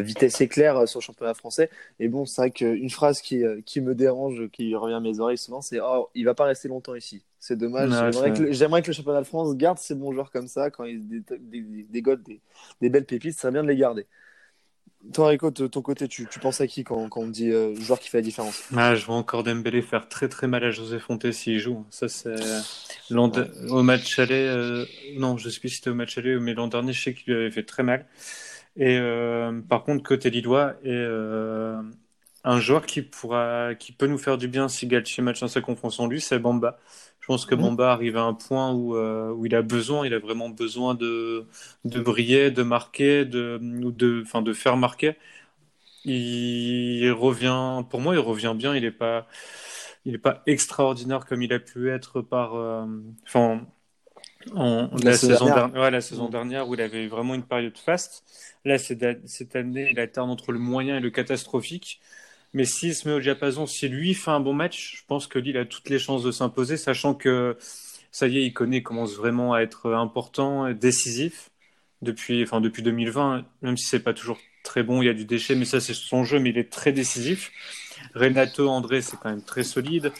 vitesse 0.00 0.40
éclair 0.40 0.88
sur 0.88 1.00
le 1.00 1.04
championnat 1.04 1.34
français. 1.34 1.68
Et 1.98 2.08
bon, 2.08 2.24
c'est 2.24 2.40
vrai 2.40 2.50
qu'une 2.50 2.88
phrase 2.88 3.20
qui, 3.20 3.42
qui 3.66 3.82
me 3.82 3.94
dérange, 3.94 4.48
qui 4.52 4.74
revient 4.74 4.94
à 4.94 5.00
mes 5.00 5.20
oreilles 5.20 5.36
souvent, 5.36 5.60
c'est 5.60 5.80
Oh, 5.82 6.08
il 6.14 6.24
va 6.24 6.32
pas 6.32 6.44
rester 6.44 6.68
longtemps 6.68 6.94
ici. 6.94 7.22
C'est 7.38 7.56
dommage. 7.56 7.90
J'aimerais 8.52 8.80
que, 8.80 8.86
le 8.86 8.92
championnat 8.94 9.20
de 9.20 9.26
France 9.26 9.54
garde 9.54 9.76
ces 9.76 9.94
bons 9.94 10.12
joueurs 10.12 10.30
comme 10.30 10.48
ça 10.48 10.70
quand 10.70 10.84
ils 10.84 11.22
dégodent 11.90 12.22
des, 12.22 12.40
des, 12.80 12.88
belles 12.88 13.04
pépites. 13.04 13.34
Ça 13.34 13.42
serait 13.42 13.52
bien 13.52 13.64
de 13.64 13.68
les 13.68 13.76
garder. 13.76 14.06
Toi, 15.12 15.28
Rico, 15.28 15.50
de 15.50 15.66
ton 15.66 15.80
côté, 15.80 16.08
tu, 16.08 16.26
tu 16.30 16.38
penses 16.38 16.60
à 16.60 16.66
qui 16.66 16.84
quand, 16.84 17.08
quand 17.08 17.22
on 17.22 17.28
dit 17.28 17.50
euh, 17.50 17.74
joueur 17.74 17.98
qui 17.98 18.10
fait 18.10 18.18
la 18.18 18.22
différence? 18.22 18.62
Ah, 18.76 18.94
Je 18.94 19.04
vois 19.06 19.16
encore 19.16 19.42
Dembélé 19.42 19.80
faire 19.80 20.08
très 20.08 20.28
très 20.28 20.46
mal 20.46 20.62
à 20.62 20.70
José 20.70 20.98
Fonté 20.98 21.32
s'il 21.32 21.58
joue. 21.58 21.84
Ça, 21.90 22.08
c'est 22.08 22.34
au 23.10 23.82
match 23.82 24.18
aller. 24.18 24.46
Euh, 24.46 24.84
non, 25.16 25.38
je 25.38 25.48
sais 25.48 25.58
plus 25.58 25.70
si 25.70 25.76
c'était 25.76 25.90
au 25.90 25.94
match 25.94 26.18
aller, 26.18 26.38
mais 26.38 26.54
l'an 26.54 26.68
dernier, 26.68 26.92
je 26.92 27.02
sais 27.02 27.14
qu'il 27.14 27.32
lui 27.32 27.40
avait 27.40 27.50
fait 27.50 27.64
très 27.64 27.82
mal. 27.82 28.06
Et 28.76 28.98
euh, 28.98 29.60
par 29.62 29.84
contre, 29.84 30.02
côté 30.02 30.28
Lillois, 30.30 30.74
et, 30.84 31.06
un 32.44 32.60
joueur 32.60 32.86
qui 32.86 33.02
pourra, 33.02 33.74
qui 33.74 33.92
peut 33.92 34.06
nous 34.06 34.18
faire 34.18 34.38
du 34.38 34.48
bien 34.48 34.68
si 34.68 34.86
Galtier 34.86 35.22
match 35.22 35.42
en 35.42 35.48
sa 35.48 35.60
confiance 35.60 35.98
en 36.00 36.06
lui, 36.06 36.20
c'est 36.20 36.38
Bamba. 36.38 36.78
Je 37.30 37.34
pense 37.34 37.46
que 37.46 37.54
Bamba 37.54 37.92
arrive 37.92 38.16
à 38.16 38.22
un 38.22 38.34
point 38.34 38.72
où, 38.72 38.96
euh, 38.96 39.30
où 39.30 39.46
il 39.46 39.54
a 39.54 39.62
besoin, 39.62 40.04
il 40.04 40.12
a 40.14 40.18
vraiment 40.18 40.48
besoin 40.48 40.96
de, 40.96 41.46
de 41.84 42.00
briller, 42.00 42.50
de 42.50 42.64
marquer, 42.64 43.24
de, 43.24 43.56
de, 43.62 44.22
enfin, 44.26 44.42
de 44.42 44.52
faire 44.52 44.76
marquer. 44.76 45.14
Il 46.04 47.08
revient, 47.12 47.84
pour 47.88 48.00
moi, 48.00 48.16
il 48.16 48.18
revient 48.18 48.52
bien. 48.56 48.74
Il 48.74 48.82
n'est 48.82 48.90
pas, 48.90 49.28
il 50.04 50.16
est 50.16 50.18
pas 50.18 50.42
extraordinaire 50.46 51.24
comme 51.24 51.40
il 51.42 51.52
a 51.52 51.60
pu 51.60 51.88
être 51.88 52.20
par, 52.20 52.56
euh, 52.56 52.84
enfin, 53.24 53.64
en, 54.56 54.90
la, 55.00 55.12
saison, 55.12 55.44
dernière. 55.44 55.80
Ouais, 55.80 55.90
la 55.92 56.00
saison 56.00 56.28
dernière 56.28 56.68
où 56.68 56.74
il 56.74 56.80
avait 56.80 57.06
vraiment 57.06 57.36
une 57.36 57.44
période 57.44 57.78
faste. 57.78 58.24
Là, 58.64 58.76
cette 58.76 59.54
année, 59.54 59.88
il 59.92 60.00
alterne 60.00 60.30
entre 60.30 60.50
le 60.50 60.58
moyen 60.58 60.96
et 60.96 61.00
le 61.00 61.10
catastrophique. 61.10 62.00
Mais 62.52 62.64
s'il 62.64 62.94
se 62.94 63.08
met 63.08 63.14
au 63.14 63.20
diapason, 63.20 63.66
si 63.66 63.88
lui 63.88 64.14
fait 64.14 64.30
un 64.30 64.40
bon 64.40 64.52
match, 64.52 64.98
je 64.98 65.02
pense 65.06 65.26
que 65.26 65.38
Lille 65.38 65.56
a 65.56 65.64
toutes 65.64 65.88
les 65.88 65.98
chances 65.98 66.22
de 66.22 66.32
s'imposer, 66.32 66.76
sachant 66.76 67.14
que 67.14 67.56
ça 68.10 68.26
y 68.26 68.38
est, 68.38 68.44
il 68.44 68.52
connaît, 68.52 68.82
commence 68.82 69.14
vraiment 69.14 69.54
à 69.54 69.60
être 69.60 69.92
important, 69.92 70.70
décisif 70.72 71.50
depuis, 72.02 72.42
enfin 72.42 72.60
depuis 72.60 72.82
2020, 72.82 73.44
même 73.62 73.76
si 73.76 73.86
c'est 73.86 74.00
pas 74.00 74.14
toujours 74.14 74.38
très 74.64 74.82
bon, 74.82 75.02
il 75.02 75.06
y 75.06 75.08
a 75.08 75.14
du 75.14 75.24
déchet, 75.24 75.54
mais 75.54 75.64
ça 75.64 75.80
c'est 75.80 75.94
son 75.94 76.24
jeu, 76.24 76.38
mais 76.38 76.50
il 76.50 76.58
est 76.58 76.70
très 76.70 76.92
décisif. 76.92 77.52
Renato, 78.14 78.68
André, 78.68 79.02
c'est 79.02 79.16
quand 79.18 79.30
même 79.30 79.44
très 79.44 79.62
solide. 79.62 80.12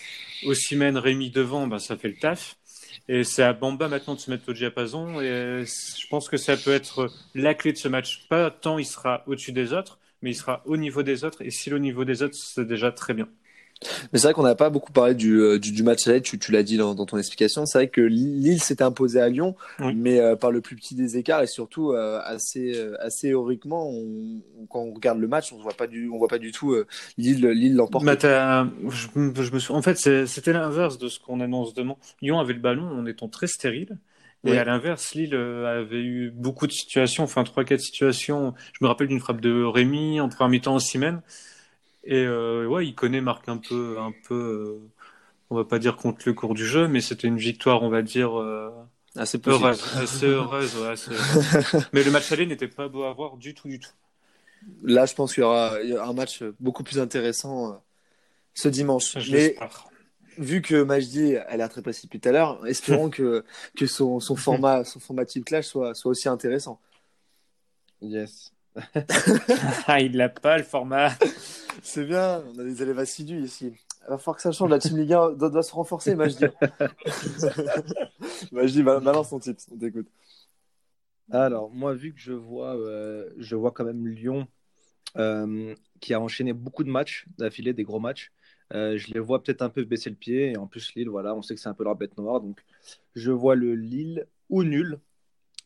Ossimène, 0.45 0.97
Rémi 0.97 1.31
devant, 1.31 1.67
ben, 1.67 1.79
ça 1.79 1.97
fait 1.97 2.09
le 2.09 2.17
taf. 2.17 2.57
Et 3.09 3.25
c'est 3.25 3.43
à 3.43 3.53
Bamba 3.53 3.89
maintenant 3.89 4.15
de 4.15 4.21
se 4.21 4.31
mettre 4.31 4.49
au 4.49 4.53
diapason. 4.53 5.21
Et 5.21 5.65
je 5.65 6.07
pense 6.09 6.29
que 6.29 6.37
ça 6.37 6.57
peut 6.57 6.73
être 6.73 7.11
la 7.35 7.55
clé 7.55 7.73
de 7.73 7.79
ce 7.79 7.89
match. 7.89 8.27
Pas 8.29 8.51
tant 8.51 8.79
il 8.79 8.87
sera 8.87 9.25
au-dessus 9.27 9.53
des 9.53 9.73
autres, 9.73 9.99
mais 10.23 10.31
il 10.31 10.35
sera 10.35 10.63
au 10.67 10.77
niveau 10.77 11.03
des 11.03 11.25
autres. 11.25 11.43
Et 11.43 11.51
s'il 11.51 11.73
est 11.73 11.77
au 11.77 11.81
niveau 11.81 12.05
des 12.05 12.23
autres, 12.23 12.37
c'est 12.37 12.67
déjà 12.67 12.93
très 12.93 13.15
bien. 13.15 13.29
Mais 14.13 14.19
c'est 14.19 14.27
vrai 14.27 14.35
qu'on 14.35 14.43
n'a 14.43 14.55
pas 14.55 14.69
beaucoup 14.69 14.93
parlé 14.93 15.15
du, 15.15 15.41
euh, 15.41 15.59
du, 15.59 15.73
du 15.73 15.83
match 15.83 16.07
aller, 16.07 16.21
tu, 16.21 16.39
tu 16.39 16.53
l'as 16.53 16.63
dit 16.63 16.77
dans, 16.77 16.95
dans, 16.95 17.07
ton 17.07 17.17
explication. 17.17 17.65
C'est 17.65 17.79
vrai 17.79 17.89
que 17.89 18.03
Lille 18.03 18.61
s'était 18.61 18.85
imposé 18.85 19.21
à 19.21 19.29
Lyon, 19.29 19.57
mais 19.79 20.21
euh, 20.21 20.37
par 20.37 20.51
le 20.51 20.61
plus 20.61 20.77
petit 20.77 20.95
des 20.95 21.17
écarts 21.17 21.43
et 21.43 21.47
surtout 21.47 21.93
euh, 21.93 22.21
assez, 22.25 22.79
assez 23.01 23.29
héroïquement. 23.29 23.89
On, 23.89 24.43
quand 24.69 24.81
on 24.81 24.93
regarde 24.93 25.19
le 25.19 25.29
match, 25.29 25.53
on 25.53 25.57
ne 25.57 25.63
voit 25.63 25.73
pas 25.73 25.87
du, 25.87 26.11
on 26.11 26.19
voit 26.19 26.29
pas 26.29 26.39
du 26.39 26.53
tout 26.53 26.77
Lille, 27.17 27.47
Lille 27.47 27.75
l'emporter. 27.75 28.17
je, 28.89 29.09
je, 29.17 29.53
me 29.53 29.59
suis, 29.59 29.73
en 29.73 29.83
fait, 29.83 29.97
c'était 30.27 30.53
l'inverse 30.53 30.99
de 30.99 31.09
ce 31.09 31.19
qu'on 31.19 31.41
annonce 31.41 31.73
demain. 31.73 31.97
Lyon 32.21 32.39
avait 32.39 32.55
le 32.55 32.61
ballon 32.61 32.87
en 32.87 33.07
étant 33.07 33.29
très 33.29 33.47
stérile. 33.47 33.97
Et 34.45 34.57
à 34.57 34.65
l'inverse, 34.65 35.15
Lille 35.15 35.35
euh, 35.35 35.83
avait 35.83 36.03
eu 36.03 36.31
beaucoup 36.31 36.67
de 36.67 36.73
situations, 36.73 37.25
enfin 37.25 37.45
trois 37.45 37.65
quatre 37.65 37.81
situations. 37.81 38.55
Je 38.73 38.79
me 38.83 38.89
rappelle 38.89 39.09
d'une 39.09 39.21
frappe 39.21 39.41
de 39.41 39.63
Rémi 39.63 40.19
en 40.21 40.29
première 40.29 40.49
mi-temps 40.49 40.77
au 40.77 40.81
Simen. 40.81 41.21
Et 42.05 42.25
euh, 42.25 42.67
ouais, 42.67 42.87
il 42.87 42.95
connaît 42.95 43.21
Marc 43.21 43.49
un 43.49 43.59
peu, 43.59 43.99
un 43.99 44.13
peu. 44.27 44.35
Euh, 44.35 44.89
on 45.51 45.57
va 45.57 45.65
pas 45.65 45.79
dire 45.79 45.97
contre 45.97 46.23
le 46.27 46.33
cours 46.33 46.55
du 46.55 46.65
jeu, 46.65 46.89
mais 46.89 47.01
c'était 47.01 47.29
une 47.29 47.37
victoire, 47.37 47.83
on 47.83 47.91
va 47.91 48.03
dire. 48.03 48.39
Euh, 48.39 48.71
assez 49.17 49.41
heureuse, 49.45 49.83
assez 49.97 50.27
heureuse, 50.27 50.77
ouais, 50.77 50.89
assez... 50.89 51.11
mais 51.93 52.03
le 52.05 52.11
match 52.11 52.31
aller 52.33 52.47
n'était 52.47 52.69
pas 52.69 52.89
beau 52.89 53.03
à 53.05 53.13
voir 53.13 53.37
du 53.37 53.55
tout, 53.55 53.69
du 53.69 53.81
tout. 53.81 53.91
Là, 54.83 55.07
je 55.07 55.15
pense 55.15 55.35
qu'il 55.35 55.43
y 55.43 55.45
aura 55.45 55.77
un 55.77 56.13
match 56.13 56.43
beaucoup 56.61 56.83
plus 56.83 56.99
intéressant 56.99 57.83
ce 58.55 58.69
dimanche. 58.69 59.17
mais 59.31 59.57
vu 60.39 60.63
que 60.63 60.83
Majdi 60.83 61.37
a 61.37 61.57
l'air 61.57 61.69
très 61.69 61.83
précis 61.83 62.07
depuis 62.07 62.21
tout 62.21 62.29
à 62.29 62.33
l'heure, 62.33 62.67
espérons 62.67 63.11
que, 63.11 63.45
que 63.77 63.87
son, 63.87 64.21
son, 64.21 64.37
format, 64.37 64.85
son 64.85 65.01
format 65.01 65.25
Team 65.25 65.45
Clash 65.45 65.67
soit, 65.67 65.95
soit 65.95 66.11
aussi 66.11 66.29
intéressant. 66.29 66.81
Yes. 68.01 68.53
ah, 69.87 70.01
il 70.01 70.17
l'a 70.17 70.29
pas 70.29 70.57
le 70.59 70.65
format. 70.65 71.11
C'est 71.83 72.05
bien, 72.05 72.43
on 72.55 72.59
a 72.59 72.65
des 72.65 72.83
élèves 72.83 72.99
assidus 72.99 73.43
ici. 73.43 73.73
Il 74.03 74.09
va 74.09 74.19
falloir 74.19 74.37
que 74.37 74.43
ça 74.43 74.53
change, 74.53 74.71
la 74.71 74.79
Team 74.79 74.97
Ligue 74.97 75.13
1 75.13 75.33
doit, 75.33 75.63
se 75.63 75.73
renforcer, 75.73 76.15
Majdi. 76.15 76.45
Majdi, 78.53 78.83
balance 78.83 79.31
ton 79.31 79.39
tips, 79.39 79.69
on 79.71 79.77
t'écoute. 79.77 80.09
Alors, 81.31 81.71
moi, 81.71 81.95
vu 81.95 82.13
que 82.13 82.19
je 82.19 82.33
vois, 82.33 82.77
euh, 82.77 83.31
je 83.39 83.55
vois 83.55 83.71
quand 83.71 83.85
même 83.85 84.07
Lyon 84.07 84.49
euh, 85.17 85.75
qui 86.01 86.15
a 86.15 86.21
enchaîné 86.21 86.53
beaucoup 86.53 86.83
de 86.83 86.91
matchs 86.91 87.27
d'affilée, 87.39 87.73
des 87.73 87.85
gros 87.85 88.01
matchs, 88.01 88.33
euh, 88.73 88.97
je 88.97 89.13
les 89.13 89.21
vois 89.21 89.43
peut-être 89.43 89.63
un 89.63 89.69
peu 89.69 89.85
baisser 89.85 90.11
le 90.11 90.17
pied. 90.17 90.53
Et 90.53 90.57
en 90.57 90.67
plus, 90.67 90.95
Lille, 90.95 91.09
voilà, 91.09 91.35
on 91.35 91.43
sait 91.43 91.55
que 91.55 91.61
c'est 91.61 91.69
un 91.69 91.75
peu 91.75 91.85
leur 91.85 91.97
bête 91.97 92.17
noire. 92.19 92.41
Donc, 92.41 92.61
je 93.15 93.31
vois 93.31 93.55
le 93.55 93.75
Lille 93.75 94.27
ou 94.49 94.63
nul. 94.65 94.99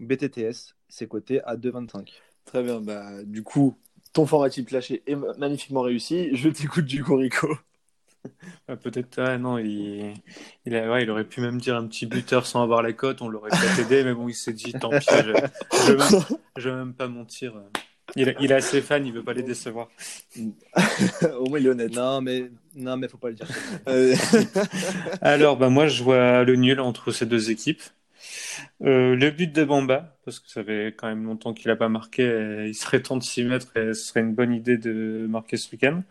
BTTS, 0.00 0.74
c'est 0.88 1.06
coté 1.06 1.42
à 1.44 1.56
2,25. 1.56 2.08
Très 2.44 2.62
bien. 2.62 2.80
Bah, 2.80 3.22
du 3.24 3.42
coup, 3.42 3.76
ton 4.12 4.26
format 4.26 4.50
type 4.50 4.70
lâché 4.70 5.02
est 5.06 5.16
magnifiquement 5.38 5.82
réussi. 5.82 6.34
Je 6.34 6.48
t'écoute 6.48 6.86
du 6.86 7.02
Corico. 7.04 7.48
Ah, 8.68 8.76
peut-être, 8.76 9.36
non, 9.36 9.58
il, 9.58 10.14
il, 10.64 10.74
a, 10.74 11.00
il 11.02 11.10
aurait 11.10 11.26
pu 11.26 11.42
même 11.42 11.60
dire 11.60 11.76
un 11.76 11.86
petit 11.86 12.06
buteur 12.06 12.46
sans 12.46 12.62
avoir 12.62 12.80
la 12.82 12.94
cote, 12.94 13.20
on 13.20 13.28
l'aurait 13.28 13.50
pas 13.50 13.78
aidé, 13.78 14.02
mais 14.02 14.14
bon, 14.14 14.28
il 14.28 14.34
s'est 14.34 14.54
dit, 14.54 14.72
tant 14.72 14.88
pis, 14.88 15.04
je 16.56 16.68
ne 16.68 16.70
vais 16.70 16.74
même 16.74 16.94
pas 16.94 17.06
mentir. 17.06 17.52
Il, 18.16 18.35
il 18.40 18.53
a 18.53 18.61
ses 18.61 18.81
fans, 18.81 19.03
il 19.03 19.12
veut 19.12 19.24
pas 19.24 19.33
les 19.33 19.42
décevoir. 19.42 19.88
Au 21.38 21.48
moins, 21.48 21.59
il 21.59 21.66
est 21.66 21.70
honnête. 21.70 21.92
Non, 21.94 22.20
mais 22.20 22.50
non, 22.74 22.96
mais 22.96 23.09
faut 23.09 23.18
pas 23.18 23.31
le 23.31 23.35
dire. 23.35 23.48
Alors, 25.20 25.57
bah, 25.57 25.68
moi, 25.68 25.88
je 25.88 26.03
vois 26.03 26.44
le 26.44 26.57
nul 26.57 26.81
entre 26.81 27.11
ces 27.11 27.27
deux 27.27 27.50
équipes. 27.50 27.83
Euh, 28.83 29.16
le 29.16 29.31
but 29.31 29.53
de 29.53 29.64
Bamba, 29.64 30.16
parce 30.24 30.40
que 30.40 30.48
ça 30.48 30.64
fait 30.64 30.94
quand 30.96 31.09
même 31.09 31.24
longtemps 31.24 31.53
qu'il 31.53 31.68
n'a 31.68 31.77
pas 31.77 31.88
marqué, 31.88 32.66
il 32.66 32.74
serait 32.74 33.03
temps 33.03 33.16
de 33.16 33.22
s'y 33.22 33.44
mettre 33.44 33.77
et 33.77 33.94
ce 33.94 34.07
serait 34.07 34.20
une 34.20 34.35
bonne 34.35 34.53
idée 34.55 34.79
de 34.79 35.27
marquer 35.29 35.57
ce 35.57 35.70
week-end. 35.72 36.03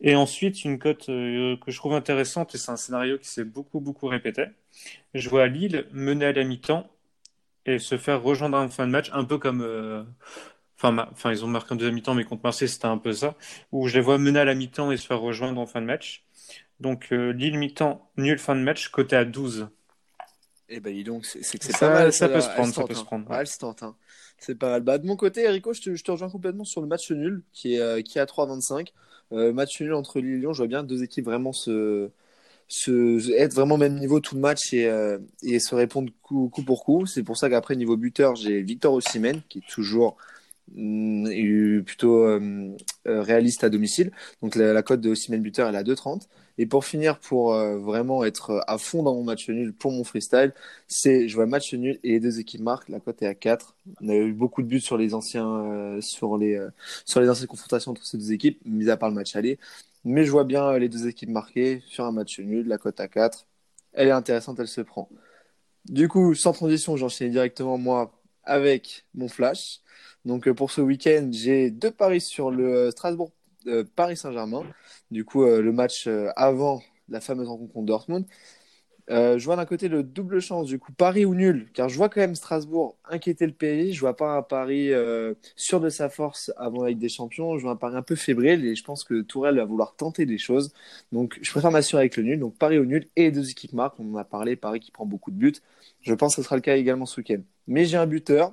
Et 0.00 0.14
ensuite, 0.14 0.64
une 0.64 0.78
cote 0.78 1.08
euh, 1.08 1.56
que 1.56 1.70
je 1.70 1.76
trouve 1.78 1.94
intéressante, 1.94 2.54
et 2.54 2.58
c'est 2.58 2.70
un 2.70 2.76
scénario 2.76 3.18
qui 3.18 3.28
s'est 3.28 3.44
beaucoup, 3.44 3.80
beaucoup 3.80 4.06
répété. 4.08 4.44
Je 5.14 5.28
vois 5.30 5.46
Lille 5.46 5.86
mener 5.92 6.26
à 6.26 6.32
la 6.32 6.44
mi-temps 6.44 6.88
et 7.66 7.78
se 7.78 7.98
faire 7.98 8.22
rejoindre 8.22 8.58
en 8.58 8.68
fin 8.70 8.86
de 8.86 8.92
match, 8.92 9.10
un 9.12 9.24
peu 9.24 9.38
comme 9.38 9.62
euh, 9.62 10.04
Enfin, 10.76 11.08
enfin, 11.10 11.32
ils 11.32 11.44
ont 11.44 11.48
marqué 11.48 11.72
en 11.72 11.76
deuxième 11.76 11.94
mi-temps, 11.94 12.14
mais 12.14 12.24
contre 12.24 12.42
Marseille, 12.44 12.68
c'était 12.68 12.86
un 12.86 12.98
peu 12.98 13.12
ça. 13.12 13.34
Où 13.72 13.88
je 13.88 13.94
les 13.94 14.00
vois 14.00 14.18
mener 14.18 14.40
à 14.40 14.44
la 14.44 14.54
mi-temps 14.54 14.92
et 14.92 14.96
se 14.96 15.06
faire 15.06 15.20
rejoindre 15.20 15.60
en 15.60 15.66
fin 15.66 15.80
de 15.80 15.86
match. 15.86 16.24
Donc, 16.80 17.08
euh, 17.12 17.32
Lille 17.32 17.58
mi-temps, 17.58 18.10
nul 18.18 18.38
fin 18.38 18.54
de 18.54 18.60
match, 18.60 18.88
côté 18.88 19.16
à 19.16 19.24
12. 19.24 19.68
Eh 20.68 20.80
ben, 20.80 21.02
donc, 21.04 21.24
c'est 21.24 21.58
que 21.58 21.64
c'est 21.64 21.78
pas 21.78 21.90
mal. 21.90 22.12
Ça, 22.12 22.28
peut 22.28 22.40
se 22.40 22.48
prendre, 22.48 22.74
ça 22.74 22.84
peut 22.84 22.94
se 22.94 23.04
prendre. 23.04 23.30
Ouais, 23.30 23.44
hein. 23.82 23.96
C'est 24.38 24.56
pas 24.56 24.70
mal. 24.70 24.82
Bah, 24.82 24.98
de 24.98 25.06
mon 25.06 25.16
côté, 25.16 25.44
Erico, 25.44 25.72
je 25.72 25.80
te, 25.80 25.94
je 25.94 26.02
te, 26.02 26.10
rejoins 26.10 26.28
complètement 26.28 26.64
sur 26.64 26.80
le 26.80 26.86
match 26.86 27.10
nul, 27.10 27.42
qui 27.52 27.74
est, 27.74 27.80
euh, 27.80 28.02
qui 28.02 28.18
est 28.18 28.20
à 28.20 28.26
3-25. 28.26 28.92
Euh, 29.32 29.52
match 29.52 29.80
nul 29.80 29.94
entre 29.94 30.20
Lille 30.20 30.34
et 30.34 30.38
Lyon, 30.38 30.52
je 30.52 30.58
vois 30.58 30.68
bien 30.68 30.82
deux 30.82 31.02
équipes 31.02 31.24
vraiment 31.24 31.52
se, 31.52 32.10
se 32.68 33.32
être 33.32 33.54
vraiment 33.54 33.76
au 33.76 33.78
même 33.78 33.98
niveau 33.98 34.20
tout 34.20 34.34
le 34.34 34.40
match 34.40 34.72
et, 34.72 34.86
euh, 34.88 35.18
et 35.42 35.58
se 35.58 35.74
répondre 35.74 36.12
coup, 36.22 36.48
coup 36.48 36.62
pour 36.62 36.84
coup. 36.84 37.06
C'est 37.06 37.22
pour 37.22 37.36
ça 37.36 37.48
qu'après, 37.48 37.76
niveau 37.76 37.96
buteur, 37.96 38.34
j'ai 38.34 38.62
Victor 38.62 38.92
Osimhen, 38.92 39.42
qui 39.48 39.58
est 39.58 39.68
toujours 39.68 40.16
plutôt 40.74 42.24
euh, 42.24 42.76
euh, 43.06 43.22
réaliste 43.22 43.64
à 43.64 43.70
domicile. 43.70 44.12
Donc 44.42 44.56
la, 44.56 44.82
cote 44.82 45.00
de 45.00 45.10
Osimhen 45.10 45.40
buteur 45.42 45.68
elle 45.68 45.74
est 45.74 45.78
à 45.78 45.82
2,30. 45.82 46.28
Et 46.58 46.66
pour 46.66 46.84
finir, 46.84 47.18
pour 47.20 47.54
euh, 47.54 47.78
vraiment 47.78 48.24
être 48.24 48.62
à 48.66 48.78
fond 48.78 49.02
dans 49.02 49.14
mon 49.14 49.24
match 49.24 49.48
nul 49.48 49.74
pour 49.74 49.92
mon 49.92 50.04
freestyle, 50.04 50.54
c'est 50.88 51.28
je 51.28 51.34
vois 51.36 51.46
match 51.46 51.74
nul 51.74 51.98
et 52.02 52.12
les 52.12 52.20
deux 52.20 52.40
équipes 52.40 52.62
marquent. 52.62 52.88
La 52.88 53.00
cote 53.00 53.22
est 53.22 53.26
à 53.26 53.34
4. 53.34 53.76
On 54.00 54.08
a 54.08 54.14
eu 54.14 54.32
beaucoup 54.32 54.62
de 54.62 54.66
buts 54.68 54.80
sur 54.80 54.96
les 54.96 55.14
anciens 55.14 55.98
sur 56.00 56.38
les 56.38 56.58
sur 57.04 57.20
les 57.20 57.28
anciennes 57.28 57.48
confrontations 57.48 57.92
entre 57.92 58.04
ces 58.04 58.18
deux 58.18 58.32
équipes, 58.32 58.60
mis 58.64 58.88
à 58.90 58.96
part 58.96 59.10
le 59.10 59.14
match 59.14 59.36
aller. 59.36 59.58
Mais 60.04 60.24
je 60.24 60.30
vois 60.30 60.44
bien 60.44 60.78
les 60.78 60.88
deux 60.88 61.08
équipes 61.08 61.30
marquées 61.30 61.82
sur 61.86 62.04
un 62.04 62.12
match 62.12 62.38
nul. 62.40 62.66
La 62.68 62.78
cote 62.78 63.00
à 63.00 63.08
4. 63.08 63.46
Elle 63.92 64.08
est 64.08 64.10
intéressante, 64.12 64.58
elle 64.60 64.68
se 64.68 64.80
prend. 64.82 65.08
Du 65.88 66.08
coup, 66.08 66.34
sans 66.34 66.52
transition, 66.52 66.96
j'enchaîne 66.96 67.30
directement 67.30 67.78
moi 67.78 68.12
avec 68.44 69.04
mon 69.14 69.28
flash. 69.28 69.80
Donc 70.26 70.48
euh, 70.48 70.54
pour 70.54 70.70
ce 70.72 70.80
week-end, 70.80 71.28
j'ai 71.32 71.70
deux 71.70 71.92
paris 71.92 72.20
sur 72.20 72.50
le 72.50 72.74
euh, 72.88 72.90
Strasbourg 72.90 73.30
euh, 73.68 73.84
Paris 73.94 74.16
Saint-Germain. 74.16 74.64
Du 75.10 75.24
coup, 75.24 75.44
le 75.44 75.72
match 75.72 76.08
avant 76.34 76.82
la 77.08 77.20
fameuse 77.20 77.48
rencontre 77.48 77.72
contre 77.72 77.86
Dortmund. 77.86 78.26
Je 79.08 79.44
vois 79.44 79.56
d'un 79.56 79.66
côté 79.66 79.88
le 79.88 80.02
double 80.02 80.40
chance, 80.40 80.66
du 80.66 80.80
coup, 80.80 80.92
Paris 80.92 81.24
ou 81.24 81.34
nul, 81.34 81.68
car 81.74 81.88
je 81.88 81.96
vois 81.96 82.08
quand 82.08 82.20
même 82.20 82.34
Strasbourg 82.34 82.96
inquiéter 83.04 83.46
le 83.46 83.52
PSG. 83.52 83.92
Je 83.92 84.00
vois 84.00 84.16
pas 84.16 84.36
un 84.36 84.42
Paris 84.42 84.90
sûr 85.54 85.80
de 85.80 85.88
sa 85.90 86.08
force 86.08 86.52
avant 86.56 86.82
la 86.82 86.90
Ligue 86.90 86.98
des 86.98 87.08
Champions. 87.08 87.56
Je 87.58 87.62
vois 87.62 87.72
un 87.72 87.76
Paris 87.76 87.96
un 87.96 88.02
peu 88.02 88.16
fébrile 88.16 88.64
et 88.64 88.74
je 88.74 88.82
pense 88.84 89.04
que 89.04 89.22
Tourelle 89.22 89.56
va 89.56 89.64
vouloir 89.64 89.94
tenter 89.96 90.26
des 90.26 90.38
choses. 90.38 90.72
Donc, 91.12 91.38
je 91.40 91.50
préfère 91.52 91.70
m'assurer 91.70 92.02
avec 92.02 92.16
le 92.16 92.24
nul. 92.24 92.40
Donc, 92.40 92.56
Paris 92.58 92.78
au 92.78 92.84
nul 92.84 93.08
et 93.16 93.24
les 93.24 93.32
deux 93.32 93.50
équipes 93.50 93.74
marquent. 93.74 94.00
On 94.00 94.14
en 94.14 94.16
a 94.16 94.24
parlé, 94.24 94.56
Paris 94.56 94.80
qui 94.80 94.90
prend 94.90 95.06
beaucoup 95.06 95.30
de 95.30 95.36
buts. 95.36 95.54
Je 96.02 96.14
pense 96.14 96.34
que 96.34 96.42
ce 96.42 96.46
sera 96.46 96.56
le 96.56 96.62
cas 96.62 96.76
également 96.76 97.06
ce 97.06 97.20
week-end. 97.20 97.42
Mais 97.68 97.84
j'ai 97.84 97.96
un 97.96 98.06
buteur, 98.06 98.52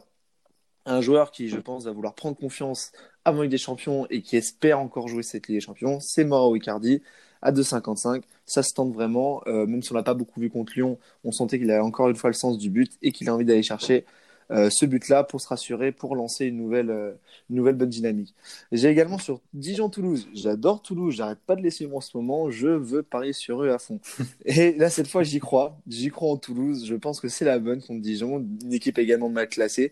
un 0.86 1.02
joueur 1.02 1.32
qui, 1.32 1.50
je 1.50 1.58
pense, 1.58 1.86
va 1.86 1.92
vouloir 1.92 2.14
prendre 2.14 2.38
confiance 2.38 2.92
avant 3.26 3.42
Ligue 3.42 3.52
des 3.52 3.58
Champions 3.58 4.06
et 4.10 4.22
qui 4.22 4.36
espère 4.36 4.80
encore 4.80 5.08
jouer 5.08 5.24
cette 5.24 5.48
Ligue 5.48 5.58
des 5.58 5.62
Champions. 5.62 6.00
C'est 6.00 6.26
Mauro 6.26 6.56
Icardi 6.56 7.02
à 7.42 7.52
2,55. 7.52 8.24
Ça 8.46 8.64
se 8.64 8.74
tente 8.74 8.94
vraiment. 8.94 9.42
Euh, 9.48 9.66
même 9.66 9.82
si 9.82 9.92
on 9.92 9.96
l'a 9.96 10.04
pas 10.04 10.14
beaucoup 10.14 10.40
vu 10.40 10.50
contre 10.50 10.74
Lyon, 10.76 10.98
on 11.24 11.32
sentait 11.32 11.60
qu'il 11.60 11.72
avait 11.72 11.80
encore 11.80 12.10
une 12.10 12.16
fois 12.16 12.30
le 12.30 12.36
sens 12.36 12.58
du 12.58 12.70
but 12.70 12.92
et 13.02 13.12
qu'il 13.12 13.30
a 13.30 13.34
envie 13.34 13.46
d'aller 13.46 13.64
chercher 13.64 14.06
euh, 14.52 14.70
ce 14.70 14.86
but-là 14.86 15.24
pour 15.24 15.42
se 15.42 15.48
rassurer, 15.48 15.92
pour 15.92 16.16
lancer 16.16 16.46
une 16.46 16.58
nouvelle, 16.58 16.90
euh, 16.90 17.14
une 17.50 17.56
nouvelle 17.56 17.76
bonne 17.76 17.90
dynamique. 17.90 18.36
J'ai 18.72 18.90
également 18.90 19.18
sur 19.18 19.42
Dijon-Toulouse. 19.54 20.28
J'adore 20.34 20.82
Toulouse, 20.82 21.16
j'arrête 21.16 21.40
pas 21.46 21.56
de 21.56 21.62
laisser 21.62 21.90
en 21.92 22.02
ce 22.02 22.16
moment. 22.18 22.52
Je 22.52 22.68
veux 22.68 23.04
parier 23.04 23.34
sur 23.34 23.64
eux 23.64 23.70
à 23.70 23.80
fond. 23.80 24.00
Et 24.46 24.74
là, 24.74 24.90
cette 24.90 25.08
fois, 25.08 25.24
j'y 25.24 25.40
crois. 25.40 25.78
J'y 25.88 26.10
crois 26.10 26.32
en 26.32 26.38
Toulouse. 26.38 26.86
Je 26.86 26.96
pense 26.96 27.20
que 27.20 27.30
c'est 27.30 27.46
la 27.46 27.60
bonne 27.60 27.82
contre 27.82 28.02
Dijon. 28.02 28.46
Une 28.64 28.74
équipe 28.74 28.98
également 28.98 29.30
mal 29.30 29.48
classée. 29.48 29.92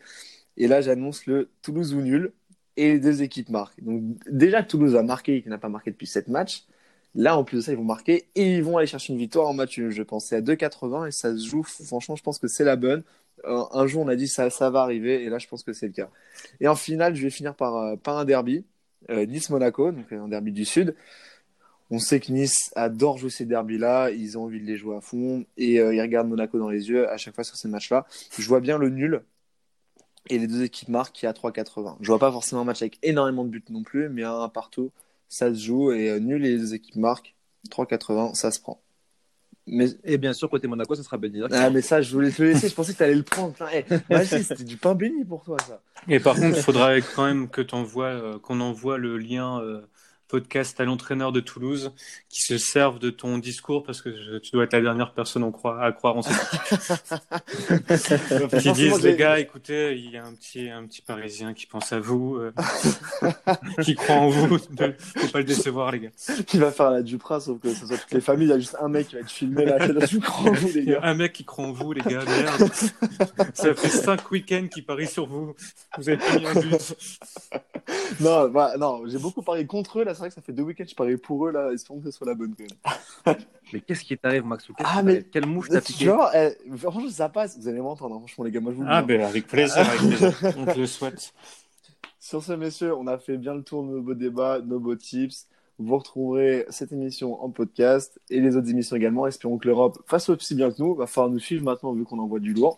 Et 0.57 0.67
là, 0.67 0.81
j'annonce 0.81 1.25
le 1.25 1.49
Toulouse 1.61 1.93
ou 1.93 2.01
nul. 2.01 2.33
Et 2.77 2.93
les 2.93 2.99
deux 2.99 3.21
équipes 3.21 3.49
marquent. 3.49 3.83
Donc, 3.83 4.01
déjà 4.29 4.63
Toulouse 4.63 4.95
a 4.95 5.03
marqué 5.03 5.35
et 5.37 5.41
qu'il 5.41 5.51
n'a 5.51 5.57
pas 5.57 5.69
marqué 5.69 5.91
depuis 5.91 6.07
7 6.07 6.29
matchs. 6.29 6.65
Là, 7.15 7.37
en 7.37 7.43
plus 7.43 7.57
de 7.57 7.61
ça, 7.61 7.71
ils 7.73 7.77
vont 7.77 7.83
marquer 7.83 8.29
et 8.35 8.55
ils 8.55 8.63
vont 8.63 8.77
aller 8.77 8.87
chercher 8.87 9.11
une 9.11 9.19
victoire 9.19 9.47
en 9.47 9.53
match. 9.53 9.79
Je 9.79 10.03
pensais 10.03 10.37
à 10.37 10.41
2,80 10.41 11.07
et 11.07 11.11
ça 11.11 11.35
se 11.35 11.45
joue. 11.45 11.63
Franchement, 11.63 12.15
je 12.15 12.23
pense 12.23 12.39
que 12.39 12.47
c'est 12.47 12.63
la 12.63 12.77
bonne. 12.77 13.03
Un, 13.43 13.87
jour, 13.87 14.03
on 14.03 14.07
a 14.07 14.15
dit 14.15 14.27
ça, 14.27 14.49
ça 14.49 14.69
va 14.69 14.81
arriver 14.81 15.23
et 15.23 15.29
là, 15.29 15.37
je 15.39 15.47
pense 15.47 15.63
que 15.63 15.73
c'est 15.73 15.87
le 15.87 15.93
cas. 15.93 16.09
Et 16.59 16.67
en 16.67 16.75
finale, 16.75 17.15
je 17.15 17.23
vais 17.23 17.29
finir 17.29 17.55
par, 17.55 17.75
euh, 17.75 17.95
par 17.97 18.17
un 18.17 18.25
derby. 18.25 18.65
Euh, 19.09 19.25
Nice-Monaco, 19.25 19.91
donc 19.91 20.11
un 20.11 20.27
derby 20.27 20.51
du 20.51 20.63
Sud. 20.63 20.95
On 21.89 21.99
sait 21.99 22.19
que 22.19 22.31
Nice 22.31 22.71
adore 22.75 23.17
jouer 23.17 23.29
ces 23.29 23.45
derbys-là, 23.45 24.11
ils 24.11 24.37
ont 24.37 24.43
envie 24.43 24.61
de 24.61 24.65
les 24.65 24.77
jouer 24.77 24.95
à 24.95 25.01
fond 25.01 25.45
et 25.57 25.79
euh, 25.79 25.93
ils 25.93 26.01
regardent 26.01 26.29
Monaco 26.29 26.57
dans 26.57 26.69
les 26.69 26.87
yeux 26.89 27.09
à 27.09 27.17
chaque 27.17 27.35
fois 27.35 27.43
sur 27.43 27.57
ces 27.57 27.67
matchs-là. 27.67 28.05
Je 28.37 28.47
vois 28.47 28.61
bien 28.61 28.77
le 28.77 28.89
nul 28.89 29.23
et 30.29 30.37
les 30.37 30.47
deux 30.47 30.63
équipes 30.63 30.89
marquent 30.89 31.13
qui 31.13 31.25
est 31.25 31.29
à 31.29 31.33
3,80. 31.33 31.97
Je 32.01 32.07
vois 32.07 32.19
pas 32.19 32.31
forcément 32.31 32.61
un 32.61 32.65
match 32.65 32.81
avec 32.81 32.99
énormément 33.03 33.43
de 33.43 33.49
buts 33.49 33.63
non 33.69 33.83
plus, 33.83 34.09
mais 34.09 34.23
un 34.23 34.49
partout, 34.49 34.91
ça 35.29 35.53
se 35.53 35.59
joue 35.59 35.91
et 35.91 36.09
euh, 36.09 36.19
nul 36.19 36.45
et 36.45 36.49
les 36.51 36.57
deux 36.57 36.73
équipes 36.73 36.97
marquent 36.97 37.35
3,80, 37.69 38.35
ça 38.35 38.51
se 38.51 38.59
prend. 38.59 38.81
Mais 39.67 39.85
Et 40.03 40.17
bien 40.17 40.33
sûr, 40.33 40.49
côté 40.49 40.67
Monaco, 40.67 40.95
ça 40.95 41.03
sera 41.03 41.17
Ben 41.17 41.33
Yedder. 41.33 41.55
ah 41.55 41.69
mais 41.69 41.81
ça 41.81 42.01
je 42.01 42.11
voulais 42.11 42.31
te 42.31 42.41
le 42.41 42.49
laisser, 42.49 42.67
je 42.67 42.73
pensais 42.73 42.93
que 42.93 42.97
tu 42.97 43.03
allais 43.03 43.15
le 43.15 43.23
prendre. 43.23 43.55
Hey, 43.71 43.85
vas-y, 44.09 44.43
c'était 44.43 44.63
du 44.63 44.75
pain 44.77 44.95
béni 44.95 45.23
pour 45.23 45.43
toi 45.43 45.57
ça. 45.67 45.81
Et 46.07 46.19
par 46.19 46.35
contre, 46.35 46.57
il 46.57 46.63
faudra 46.63 46.99
quand 46.99 47.25
même 47.25 47.47
que 47.47 47.61
t'envoies, 47.61 48.05
euh, 48.07 48.39
qu'on 48.39 48.59
envoie 48.59 48.97
le 48.97 49.17
lien 49.17 49.61
euh, 49.61 49.81
podcast 50.31 50.79
à 50.79 50.85
l'entraîneur 50.85 51.31
de 51.33 51.41
Toulouse 51.41 51.91
qui 52.29 52.41
se 52.41 52.57
serve 52.57 52.97
de 52.99 53.09
ton 53.09 53.37
discours 53.37 53.83
parce 53.83 54.01
que 54.01 54.11
je- 54.15 54.37
tu 54.37 54.51
dois 54.51 54.63
être 54.63 54.73
la 54.73 54.81
dernière 54.81 55.11
personne 55.13 55.43
en 55.43 55.51
croire- 55.51 55.81
à 55.83 55.91
croire 55.91 56.15
en 56.17 56.21
cette 56.21 56.37
équipe. 56.53 56.79
Qui 58.61 58.71
disent 58.71 59.03
les 59.03 59.15
gars, 59.15 59.39
écoutez, 59.39 59.97
il 59.97 60.11
y 60.11 60.17
a 60.17 60.25
un 60.25 60.33
petit, 60.33 60.69
un 60.69 60.85
petit 60.85 61.01
Parisien 61.01 61.53
qui 61.53 61.65
pense 61.65 61.91
à 61.91 61.99
vous, 61.99 62.37
euh, 62.37 62.53
qui 63.83 63.95
croit 63.95 64.15
en 64.15 64.29
vous. 64.29 64.57
Ne 64.79 64.93
faut 65.21 65.27
pas 65.27 65.39
le 65.39 65.43
décevoir, 65.43 65.91
les 65.91 65.99
gars. 65.99 66.09
qui 66.47 66.57
va 66.57 66.71
faire 66.71 66.91
la 66.91 67.01
Duprat, 67.01 67.39
sauf 67.41 67.59
que 67.59 67.73
ce 67.73 67.85
soit 67.85 67.97
toutes 67.97 68.11
les 68.11 68.21
familles, 68.21 68.47
il 68.47 68.51
y 68.51 68.53
a 68.53 68.59
juste 68.59 68.77
un 68.81 68.87
mec 68.87 69.07
qui 69.09 69.15
va 69.15 69.21
être 69.21 69.29
filmé 69.29 69.65
là, 69.65 69.77
je 69.79 70.17
crois 70.17 70.49
en 70.51 70.53
vous 70.53 70.67
les 70.67 70.79
Il 70.81 70.85
y 70.89 70.93
a 70.95 70.99
gars. 70.99 71.07
un 71.07 71.13
mec 71.13 71.33
qui 71.33 71.43
croit 71.43 71.65
en 71.65 71.71
vous, 71.71 71.91
les 71.93 72.01
gars. 72.01 72.23
Merde. 72.25 72.71
Ça 73.53 73.73
fait 73.75 73.89
cinq 73.89 74.31
week-ends 74.31 74.67
qu'il 74.71 74.85
parie 74.85 75.07
sur 75.07 75.25
vous. 75.27 75.53
Vous 75.97 76.09
avez 76.09 76.17
pas 76.17 76.37
mis 76.39 76.45
un 76.45 76.53
but. 76.53 76.95
Non, 78.19 78.49
bah, 78.49 78.73
non, 78.79 79.03
j'ai 79.07 79.17
beaucoup 79.17 79.41
parié 79.41 79.65
contre 79.65 79.99
eux 79.99 80.03
là, 80.05 80.13
c'est 80.13 80.20
vrai 80.21 80.29
que 80.29 80.35
ça 80.35 80.41
fait 80.41 80.53
deux 80.53 80.63
week-ends 80.63 80.83
que 80.83 80.89
je 80.89 80.95
parie 80.95 81.17
pour 81.17 81.47
eux 81.47 81.51
là, 81.51 81.71
espérons 81.71 81.99
que 81.99 82.05
ce 82.05 82.11
soit 82.11 82.27
la 82.27 82.33
bonne 82.35 82.55
quand 82.55 82.63
même. 83.25 83.35
Mais 83.73 83.81
qu'est-ce 83.81 84.03
qui 84.03 84.17
t'arrive, 84.17 84.45
Maxou 84.45 84.73
Qu'est-ce 84.73 84.89
Ah, 84.91 85.03
mais- 85.03 85.23
Quelle 85.23 85.45
mouche 85.45 85.69
t'as 85.69 85.81
piqué 85.81 86.05
Genre, 86.05 86.29
eh, 86.33 86.57
franchement, 86.77 87.09
ça 87.09 87.29
passe, 87.29 87.57
vous 87.57 87.67
allez 87.67 87.79
m'entendre, 87.79 88.15
hein, 88.15 88.19
franchement 88.19 88.43
les 88.45 88.51
gars, 88.51 88.59
moi 88.59 88.71
je 88.71 88.77
vous 88.77 88.83
le 88.83 88.87
dis. 88.87 88.93
Ah, 88.93 88.99
hein. 88.99 89.03
ben 89.03 89.21
avec 89.21 89.47
plaisir, 89.47 89.77
avec 89.77 89.99
plaisir. 89.99 90.33
On 90.57 90.65
te 90.65 90.79
le 90.79 90.87
souhaite. 90.87 91.33
Sur 92.19 92.43
ce, 92.43 92.53
messieurs, 92.53 92.95
on 92.95 93.07
a 93.07 93.17
fait 93.17 93.37
bien 93.37 93.55
le 93.55 93.63
tour 93.63 93.83
de 93.83 93.89
nos 93.89 94.01
beaux 94.01 94.13
débats, 94.13 94.59
nos 94.63 94.79
beaux 94.79 94.95
tips. 94.95 95.47
Vous 95.79 95.97
retrouverez 95.97 96.65
cette 96.69 96.91
émission 96.91 97.43
en 97.43 97.49
podcast 97.49 98.19
et 98.29 98.39
les 98.39 98.55
autres 98.55 98.69
émissions 98.69 98.95
également. 98.95 99.25
Espérons 99.25 99.57
que 99.57 99.67
l'Europe 99.67 99.99
fasse 100.05 100.29
aussi 100.29 100.53
bien 100.53 100.69
que 100.71 100.75
nous. 100.79 100.93
Va 100.93 101.07
falloir 101.07 101.31
nous 101.31 101.39
suivre 101.39 101.63
maintenant 101.63 101.93
vu 101.93 102.03
qu'on 102.03 102.19
envoie 102.19 102.39
du 102.39 102.53
lourd. 102.53 102.77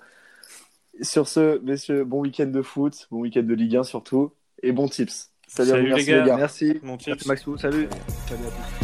Sur 1.01 1.27
ce, 1.27 1.59
messieurs, 1.59 2.05
bon 2.05 2.21
week-end 2.21 2.45
de 2.45 2.61
foot, 2.61 3.07
bon 3.11 3.19
week-end 3.21 3.43
de 3.43 3.53
Ligue 3.53 3.75
1 3.75 3.83
surtout, 3.83 4.31
et 4.61 4.71
bon 4.71 4.87
tips. 4.87 5.32
Salut, 5.47 5.71
à 5.71 5.73
vous, 5.73 5.77
Salut, 5.77 5.83
les 5.83 5.93
merci 5.95 6.05
gars. 6.09 6.21
les 6.21 6.27
gars. 6.27 6.37
Merci. 6.37 6.79
Mon 6.83 6.97
Merci. 7.05 7.27
Maxou, 7.27 7.57
salut. 7.57 7.87
Salut 8.27 8.41
à 8.47 8.79
tous. 8.79 8.82